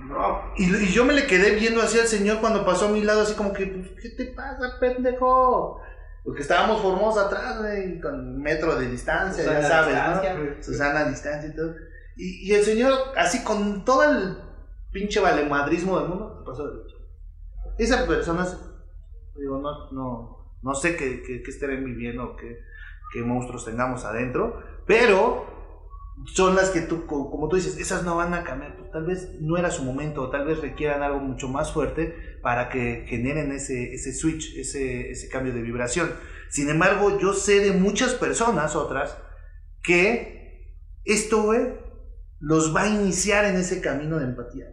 [0.07, 3.01] No, Y, y yo me le quedé viendo así al señor cuando pasó a mi
[3.01, 5.79] lado, así como que, pues, ¿qué te pasa, pendejo?
[6.23, 10.33] Porque estábamos formados atrás, güey, con un metro de distancia, Susana ya sabes, distancia.
[10.33, 10.63] ¿no?
[10.63, 11.73] Susana a distancia y todo.
[12.17, 14.37] Y, y el señor, así con todo el
[14.91, 16.81] pinche valemadrismo del mundo, se pasó de.
[17.77, 18.57] Esas personas,
[19.35, 22.59] digo, no, no, no sé qué, qué, estén viviendo, qué,
[23.13, 25.45] qué monstruos tengamos adentro, pero
[26.33, 28.77] son las que tú, co- como tú dices, esas no van a cambiar.
[28.77, 32.15] Pues, tal vez no era su momento, o tal vez requieran algo mucho más fuerte
[32.43, 36.11] para que generen ese, ese switch, ese, ese cambio de vibración.
[36.49, 39.17] Sin embargo, yo sé de muchas personas, otras,
[39.83, 41.61] que esto, güey,
[42.39, 44.65] los va a iniciar en ese camino de empatía.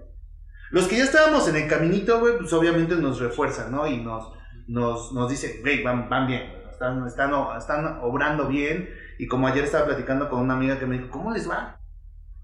[0.71, 3.87] Los que ya estábamos en el caminito, güey, pues obviamente nos refuerzan, ¿no?
[3.87, 4.33] Y nos,
[4.69, 8.89] nos, nos dicen, güey, van, van bien, están, están, están obrando bien.
[9.19, 11.81] Y como ayer estaba platicando con una amiga que me dijo, ¿cómo les va?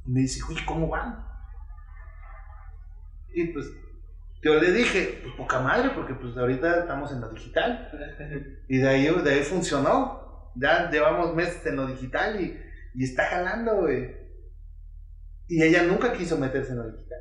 [0.04, 1.24] Y me dice, oye, ¿cómo van?
[3.32, 3.66] Y pues
[4.42, 7.90] yo le dije, pues poca madre, porque pues ahorita estamos en lo digital.
[8.68, 10.52] Y de ahí, de ahí funcionó.
[10.56, 12.58] Ya llevamos meses en lo digital y,
[12.94, 14.16] y está jalando, güey.
[15.48, 17.18] Y ella nunca quiso meterse en lo digital.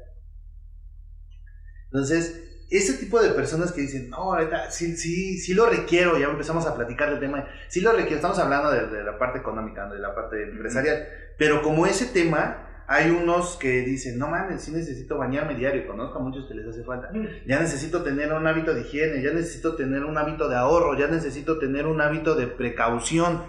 [1.85, 6.27] Entonces, ese tipo de personas que dicen, no, ahorita sí, sí, sí lo requiero, ya
[6.27, 9.87] empezamos a platicar del tema, sí lo requiero, estamos hablando de, de la parte económica,
[9.89, 11.07] de la parte empresarial,
[11.37, 16.19] pero como ese tema, hay unos que dicen, no mames, sí necesito bañarme diario, conozco
[16.19, 17.09] a muchos que les hace falta,
[17.47, 21.07] ya necesito tener un hábito de higiene, ya necesito tener un hábito de ahorro, ya
[21.07, 23.43] necesito tener un hábito de precaución,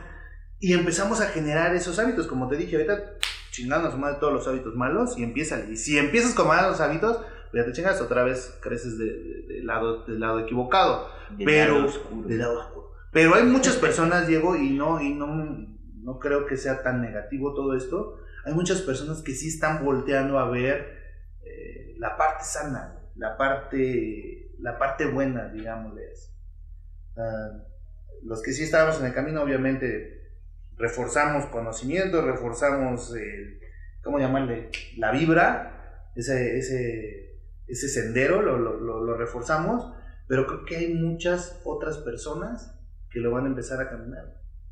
[0.60, 3.18] y empezamos a generar esos hábitos, como te dije, ahorita
[3.50, 6.80] chingando a su madre todos los hábitos malos, y empieza, y si empiezas con malos
[6.80, 7.20] hábitos,
[7.54, 11.08] ya te chingas, otra vez creces de- de- del lado, del lado equivocado.
[11.36, 12.28] Del Pero- lado oscuro.
[12.28, 12.90] Del lado oscuro.
[13.12, 15.26] Pero hay muchas personas, Diego, y no, y no,
[16.02, 18.18] no creo que sea tan negativo todo esto.
[18.44, 20.98] Hay muchas personas que sí están volteando a ver
[21.42, 26.02] eh, la parte sana, la parte, la parte buena, digámosle.
[26.12, 26.30] así.
[27.16, 27.50] Ah,
[28.22, 30.22] los que sí estábamos en el camino, obviamente,
[30.76, 33.60] reforzamos conocimiento, reforzamos, el-
[34.02, 34.70] ¿cómo llamarle?
[34.98, 37.23] La vibra, ese, ese,
[37.66, 39.92] ese sendero, lo, reforzamos,
[40.28, 42.78] pero creo que hay muchas otras personas
[43.10, 44.24] que lo van a empezar a caminar.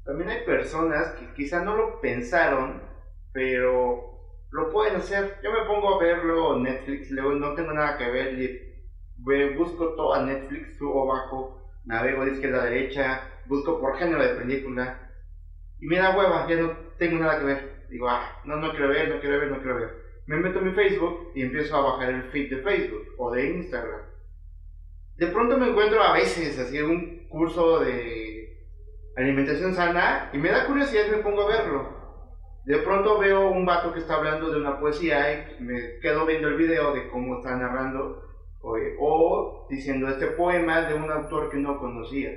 [0.05, 2.83] También hay personas que quizá no lo pensaron,
[3.33, 4.19] pero
[4.51, 5.39] lo pueden hacer.
[5.43, 8.37] Yo me pongo a verlo en Netflix, luego no tengo nada que ver,
[9.17, 14.31] ve- busco a Netflix, subo abajo, navego de izquierda a derecha, busco por género de
[14.31, 14.99] película,
[15.79, 17.73] y me da hueva, ya no tengo nada que ver.
[17.91, 20.02] Digo, ah, no, no quiero ver, no quiero ver, no quiero ver.
[20.27, 23.51] Me meto en mi Facebook y empiezo a bajar el feed de Facebook o de
[23.51, 24.01] Instagram.
[25.17, 28.67] de pronto me encuentro a veces así un curso de
[29.17, 32.03] alimentación sana y me da curiosidad y me pongo a verlo.
[32.65, 36.49] De pronto veo un vato que está hablando de una poesía y me quedo viendo
[36.49, 38.23] el video de cómo está narrando
[38.61, 42.31] o, o diciendo este poema de un autor que no conocía.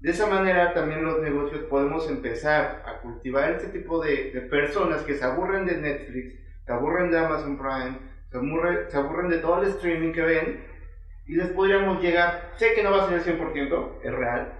[0.00, 5.02] De esa manera también los negocios podemos empezar a cultivar este tipo de, de personas
[5.02, 6.34] que se aburren de Netflix,
[6.70, 7.98] se aburren de Amazon Prime,
[8.30, 10.64] se aburren, de todo el streaming que ven
[11.26, 14.52] y les podríamos llegar, sé que no va a ser el 100%, es real,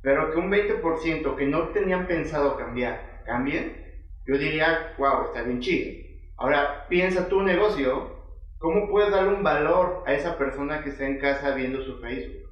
[0.00, 3.74] pero que un 20% que no tenían pensado cambiar, cambien,
[4.24, 6.06] yo diría, wow, está bien chido.
[6.36, 8.08] Ahora, piensa tu negocio,
[8.58, 12.50] ¿cómo puedes darle un valor a esa persona que está en casa viendo su Facebook?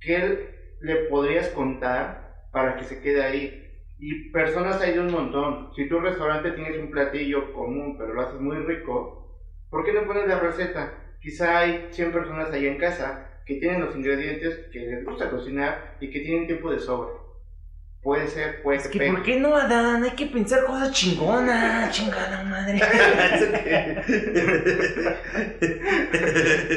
[0.00, 3.61] ¿Qué le podrías contar para que se quede ahí?
[4.04, 5.72] Y personas hay de un montón.
[5.76, 9.38] Si tu restaurante tienes un platillo común, pero lo haces muy rico,
[9.70, 10.92] ¿por qué no pones la receta?
[11.20, 15.98] Quizá hay 100 personas ahí en casa que tienen los ingredientes, que les gusta cocinar
[16.00, 17.12] y que tienen tiempo de sobra.
[18.02, 20.02] Puede ser, puede Es que ¿por qué no, Adán?
[20.02, 22.80] Hay que pensar cosas chingonas, chingada madre.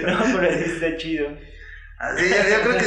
[0.05, 1.29] no, pero sí está chido.
[1.97, 2.85] Así, yo, yo creo que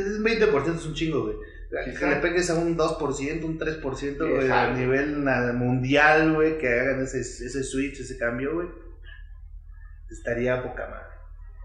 [0.00, 1.49] un 20% es un chingo, güey.
[1.70, 5.18] Que le pegues a un 2%, un 3%, güey, a nivel
[5.54, 8.68] mundial, güey, que hagan ese, ese switch, ese cambio, güey.
[10.10, 11.06] Estaría poca madre.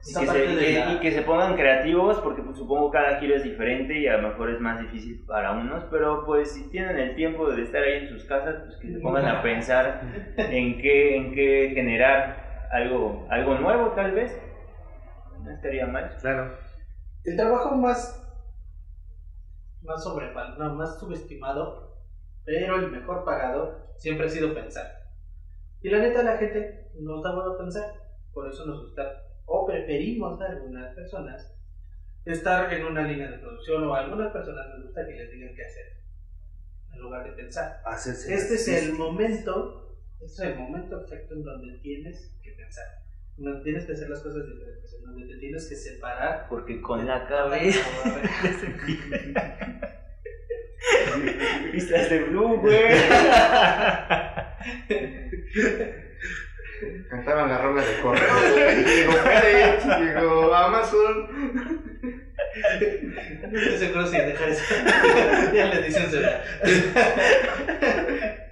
[0.06, 2.44] Y Esa que, parte se, y de que- la- y que se pongan creativos, porque
[2.44, 5.86] pues, supongo cada giro es diferente y a lo mejor es más difícil para unos,
[5.90, 9.00] pero pues si tienen el tiempo de estar ahí en sus casas, pues que se
[9.00, 10.02] pongan a pensar
[10.38, 14.32] en qué, en qué generar algo, algo nuevo tal vez.
[15.42, 16.16] No estaría mal.
[16.22, 16.56] Claro.
[17.24, 18.22] El trabajo más
[19.86, 21.96] más sobreval, no, más subestimado,
[22.44, 25.06] pero el mejor pagado siempre ha sido pensar.
[25.82, 27.94] Y la neta la gente nos da bueno pensar,
[28.34, 31.56] por eso nos gusta o preferimos a algunas personas
[32.26, 35.56] estar en una línea de producción o a algunas personas les gusta que les digan
[35.56, 35.86] qué hacer
[36.94, 37.82] en lugar de pensar.
[37.86, 42.86] Hacerse Este es el momento, este es el momento exacto en donde tienes que pensar,
[43.38, 47.06] donde tienes que hacer las cosas diferentes, en donde te tienes que separar Porque con
[47.06, 47.80] la cabeza.
[51.72, 52.84] Pistas de blue, güey.
[57.10, 58.86] Cantaban la rola de correo.
[58.86, 61.84] Llegó FedEx, llegó Amazon.
[63.52, 64.64] No estoy seguro si dejar eso.
[65.54, 66.44] ya le dicen celular.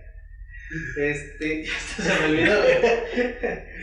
[0.98, 2.64] Este, ya hasta se me olvidó.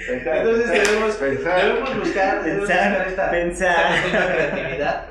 [0.09, 1.65] Entonces debemos, pensar.
[1.65, 4.07] debemos buscar, debemos Pensar, buscar esta, pensar.
[4.07, 5.07] esta creatividad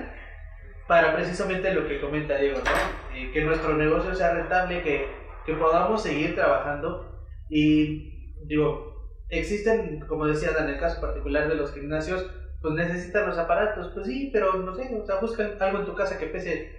[0.88, 3.16] para precisamente lo que comenta Diego, ¿no?
[3.16, 5.08] Eh, que nuestro negocio sea rentable, que,
[5.46, 11.56] que podamos seguir trabajando y digo, existen, como decía Dan, en el caso particular de
[11.56, 12.30] los gimnasios,
[12.62, 15.96] pues necesitan los aparatos, pues sí, pero no sé, o sea, buscan algo en tu
[15.96, 16.79] casa que pese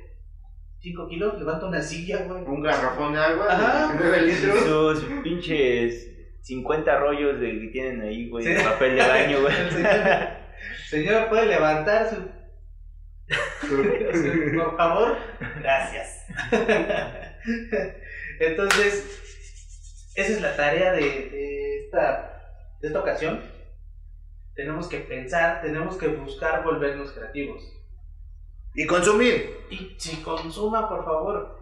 [0.80, 2.42] 5 kilos, levanta una silla, güey.
[2.44, 3.92] Un garrafón de agua Ajá.
[3.92, 4.98] de 19 litros.
[4.98, 6.10] Sus pinches
[6.42, 9.54] 50 rollos de que tienen ahí, güey, de papel de baño, güey.
[9.56, 10.28] El señor,
[10.88, 12.16] señor, puede levantar su
[14.56, 15.16] Por favor,
[15.60, 16.26] gracias.
[18.40, 22.42] Entonces, esa es la tarea de, de esta,
[22.80, 23.40] de esta ocasión.
[24.54, 27.62] Tenemos que pensar, tenemos que buscar volvernos creativos.
[28.74, 29.66] Y consumir.
[29.70, 31.58] Y si consuma, por favor,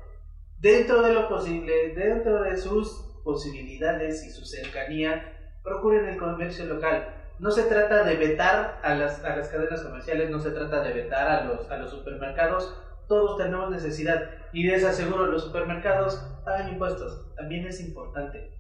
[0.59, 7.14] dentro de lo posible, dentro de sus posibilidades y su cercanía, procuren el comercio local.
[7.38, 10.92] No se trata de vetar a las, a las cadenas comerciales, no se trata de
[10.92, 12.74] vetar a los, a los supermercados.
[13.06, 18.59] Todos tenemos necesidad y les aseguro, los supermercados pagan impuestos, también es importante.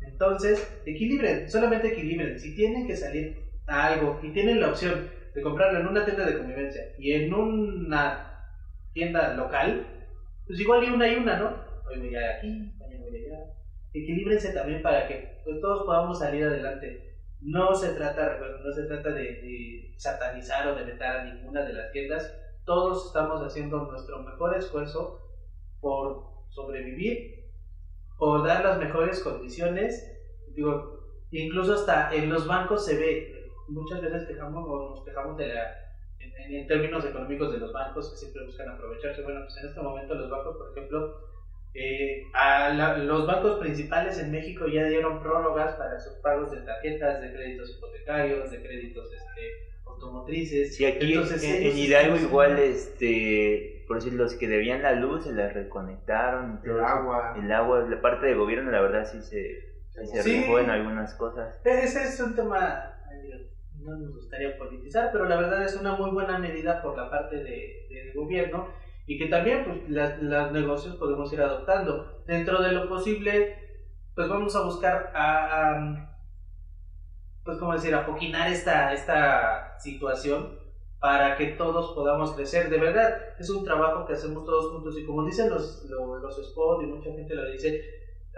[0.00, 2.38] Entonces, equilibren, solamente equilibren.
[2.38, 6.26] Si tienen que salir a algo y tienen la opción de comprarlo en una tienda
[6.26, 8.30] de convivencia y en una
[8.92, 9.86] tienda local,
[10.46, 11.70] pues igual y una y una, ¿no?
[11.88, 13.54] Hoy voy a aquí, mañana voy allá.
[13.92, 17.18] Equilíbrense también para que pues, todos podamos salir adelante.
[17.40, 21.72] No se trata, no se trata de, de satanizar o de vetar a ninguna de
[21.72, 22.32] las tiendas.
[22.64, 25.20] Todos estamos haciendo nuestro mejor esfuerzo
[25.80, 27.50] por sobrevivir,
[28.18, 30.06] por dar las mejores condiciones.
[30.54, 31.00] Digo,
[31.30, 33.39] incluso hasta en los bancos se ve,
[33.70, 35.74] muchas veces quejamos o nos quejamos de la,
[36.18, 39.22] en, en- términos económicos de los bancos que siempre buscan aprovecharse.
[39.22, 41.14] Bueno, pues en este momento los bancos, por ejemplo,
[41.74, 46.58] eh, a la- los bancos principales en México ya dieron prórrogas para sus pagos de
[46.62, 49.50] tarjetas, de créditos hipotecarios, de créditos este,
[49.86, 50.74] automotrices.
[50.76, 55.24] Sí, aquí Entonces, en, en Hidalgo igual, este, por decir, los que debían la luz
[55.24, 56.60] se la reconectaron.
[56.62, 57.34] y todo El agua.
[57.38, 59.60] El agua, la parte de gobierno, la verdad, sí se,
[59.90, 60.44] sí se Sí.
[60.48, 61.54] en algunas cosas.
[61.64, 62.96] Ese es un tema
[63.82, 67.36] no nos gustaría politizar, pero la verdad es una muy buena medida por la parte
[67.36, 68.68] de, del gobierno
[69.06, 72.22] y que también pues los negocios podemos ir adoptando.
[72.26, 73.56] Dentro de lo posible,
[74.14, 76.10] pues vamos a buscar a,
[77.44, 80.58] pues como decir, apoquinar esta, esta situación
[81.00, 82.68] para que todos podamos crecer.
[82.68, 86.82] De verdad, es un trabajo que hacemos todos juntos y como dicen los, los, los
[86.82, 87.82] y mucha gente lo dice,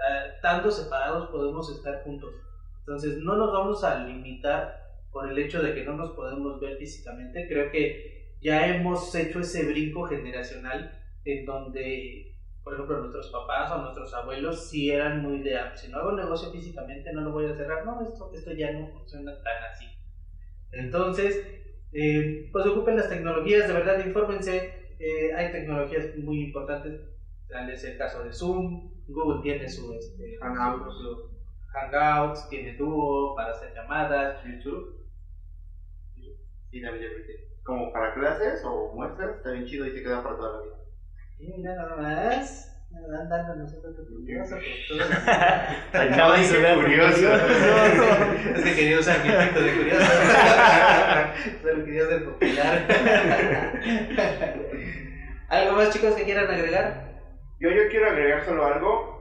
[0.08, 2.32] ah, tanto separados podemos estar juntos.
[2.78, 4.81] Entonces no nos vamos a limitar
[5.12, 7.46] por el hecho de que no nos podemos ver físicamente.
[7.46, 12.34] Creo que ya hemos hecho ese brinco generacional en donde,
[12.64, 16.12] por ejemplo, nuestros papás o nuestros abuelos sí eran muy de, ah, si no hago
[16.12, 17.84] negocio físicamente no lo voy a cerrar.
[17.84, 19.86] No, esto, esto ya no funciona tan así.
[20.72, 21.46] Entonces,
[21.92, 24.96] eh, pues ocupen las tecnologías, de verdad, infórmense.
[24.98, 27.00] Eh, hay tecnologías muy importantes,
[27.48, 31.32] tal es el caso de Zoom, Google tiene su, este, su
[31.72, 35.01] Hangouts, tiene Duo para hacer llamadas, YouTube
[37.62, 40.76] como para clases o muestras, está bien chido y te queda para toda la vida.
[41.38, 42.68] Y mira nada más.
[42.90, 44.56] Nada, dando nosotros curioso.
[46.16, 47.34] No dice curioso.
[48.54, 50.04] Es que quería usar mi efecto de curioso.
[51.62, 52.86] Solo quería ser popular.
[55.48, 57.12] ¿Algo más, chicos, que quieran agregar?
[57.60, 59.12] Yo, yo quiero agregar solo algo.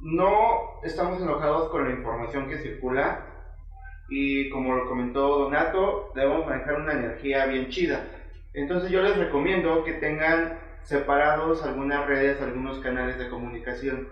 [0.00, 3.37] No estamos enojados con la información que circula
[4.08, 8.06] y como lo comentó Donato, debemos manejar una energía bien chida.
[8.54, 14.08] Entonces yo les recomiendo que tengan separados algunas redes, algunos canales de comunicación.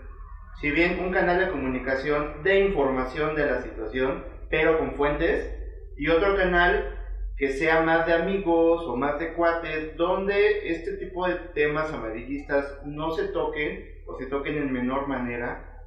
[0.60, 5.52] Si bien un canal de comunicación de información de la situación, pero con fuentes,
[5.96, 6.94] y otro canal
[7.38, 12.80] que sea más de amigos o más de cuates, donde este tipo de temas amarillistas
[12.84, 15.82] no se toquen o se toquen en menor manera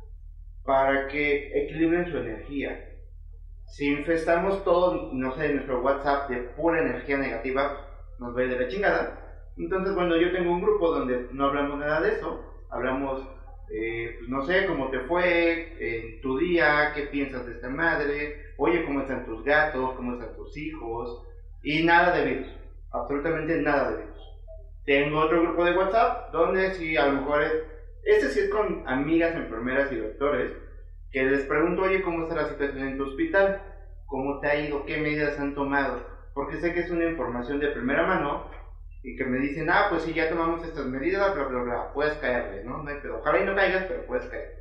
[0.63, 2.88] para que equilibren su energía
[3.69, 7.87] si infestamos todo, no sé, nuestro WhatsApp de pura energía negativa,
[8.19, 9.41] nos va a ir de la chingada.
[9.57, 13.21] Entonces, bueno, yo tengo un grupo donde no hablamos nada de eso, hablamos,
[13.71, 18.53] eh, pues no sé, cómo te fue en tu día, qué piensas de esta madre,
[18.57, 21.23] oye, cómo están tus gatos, cómo están tus hijos,
[21.61, 22.47] y nada de virus,
[22.91, 24.19] absolutamente nada de virus.
[24.85, 27.53] Tengo otro grupo de WhatsApp donde si a lo mejor es,
[28.05, 30.51] este sí es con amigas enfermeras y doctores,
[31.11, 33.61] que les pregunto, oye, ¿cómo está la situación en tu hospital?
[34.05, 34.85] ¿Cómo te ha ido?
[34.85, 36.05] ¿Qué medidas han tomado?
[36.33, 38.45] Porque sé que es una información de primera mano
[39.03, 42.17] y que me dicen, ah, pues si ya tomamos estas medidas, bla, bla, bla, puedes
[42.17, 42.83] caerle, ¿no?
[43.17, 44.59] Ojalá y no caigas, pero puedes caer.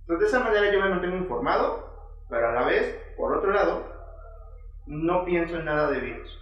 [0.00, 3.86] Entonces, de esa manera yo me mantengo informado, pero a la vez, por otro lado,
[4.86, 6.40] no pienso en nada de virus.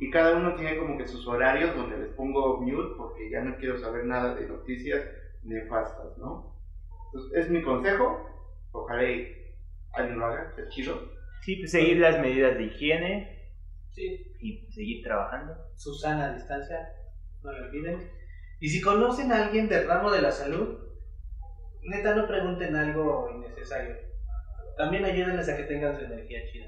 [0.00, 3.56] Y cada uno tiene como que sus horarios donde les pongo mute porque ya no
[3.56, 5.02] quiero saber nada de noticias
[5.42, 6.53] nefastas, ¿no?
[7.34, 8.28] Es mi consejo.
[8.72, 9.02] Ojalá
[9.92, 11.12] alguien lo haga, es chido.
[11.42, 13.52] Sí, pues seguir las medidas de higiene.
[13.92, 14.32] Sí.
[14.40, 15.56] Y seguir trabajando.
[15.76, 16.92] Susana a distancia,
[17.42, 18.10] no lo olviden.
[18.60, 20.78] Y si conocen a alguien del ramo de la salud,
[21.82, 23.96] neta no pregunten algo innecesario.
[24.76, 26.66] También ayúdenles a que tengan su energía chida.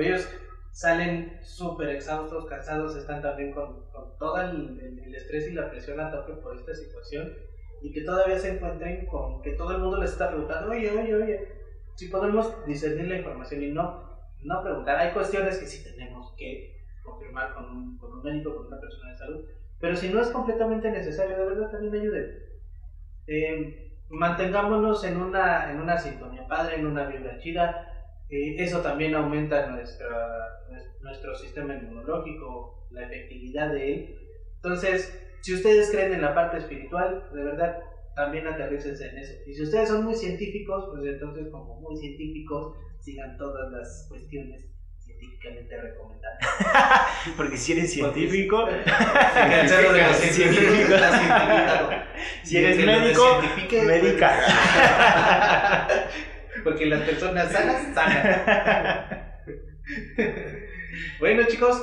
[0.00, 0.28] Ellos
[0.72, 6.00] salen súper exhaustos, cansados, están también con, con todo el, el, estrés y la presión
[6.00, 7.32] a tope por esta situación
[7.82, 11.14] y que todavía se encuentren con que todo el mundo les está preguntando, oye, oye,
[11.14, 11.48] oye,
[11.94, 14.10] si podemos discernir la información y no,
[14.42, 14.98] no preguntar.
[14.98, 19.12] Hay cuestiones que sí tenemos que confirmar con un, con un médico, con una persona
[19.12, 19.44] de salud,
[19.80, 22.38] pero si no es completamente necesario, de verdad también ayuden.
[23.26, 27.86] Eh, mantengámonos en una, en una sintonía padre, en una vibra chida.
[28.28, 30.08] Eh, eso también aumenta nuestra,
[31.00, 34.18] nuestro sistema inmunológico, la efectividad de él.
[34.56, 37.78] Entonces, si ustedes creen en la parte espiritual, de verdad,
[38.14, 39.34] también aterrícense en eso.
[39.46, 44.66] Y si ustedes son muy científicos, pues entonces como muy científicos, sigan todas las cuestiones
[44.98, 46.38] científicamente recomendadas.
[47.36, 48.68] Porque si eres científico,
[52.44, 53.40] si eres médico,
[53.86, 55.86] médica.
[56.64, 59.32] Porque las personas sanas, sanan.
[61.18, 61.82] bueno chicos,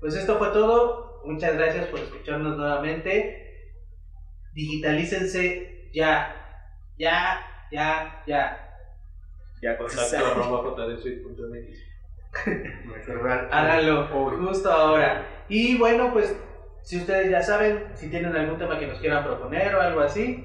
[0.00, 1.05] pues esto fue todo.
[1.26, 3.72] Muchas gracias por escucharnos nuevamente.
[4.54, 6.34] Digitalícense ya.
[6.98, 8.62] Ya, ya, ya.
[9.60, 10.76] Ya contacto arroba
[13.50, 15.44] Háganlo justo ahora.
[15.48, 16.36] Y bueno, pues
[16.82, 20.44] si ustedes ya saben, si tienen algún tema que nos quieran proponer o algo así,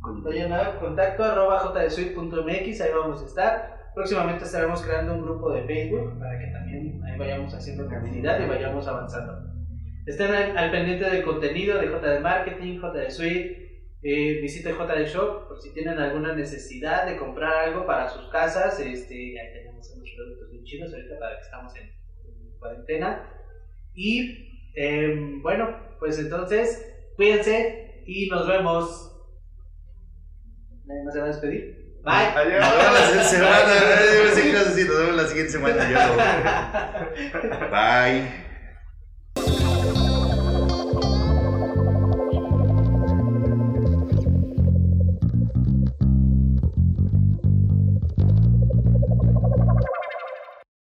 [0.00, 3.81] contacto arroba mx ahí vamos a estar.
[3.94, 8.48] Próximamente estaremos creando un grupo de Facebook para que también ahí vayamos haciendo comunidad y
[8.48, 9.52] vayamos avanzando.
[10.06, 14.94] Estén al, pendiente del contenido de J de Marketing, J de Suite, eh, visite J
[14.94, 18.80] de Shop por si tienen alguna necesidad de comprar algo para sus casas.
[18.80, 21.90] Este, ahí tenemos hacemos productos bien chidos ahorita para que estamos en
[22.58, 23.30] cuarentena.
[23.94, 29.08] Y em, bueno, pues entonces, cuídense y nos vemos.
[30.86, 31.81] ¿Nadie más se va a despedir?
[32.04, 32.32] Bye.
[32.34, 32.60] Adiós.
[32.60, 33.74] Nos vemos la siguiente semana.
[34.14, 35.90] Yo pensé que ibas a decir, Nos vemos la siguiente semana.
[35.90, 37.70] Yo no.
[37.70, 38.41] Bye.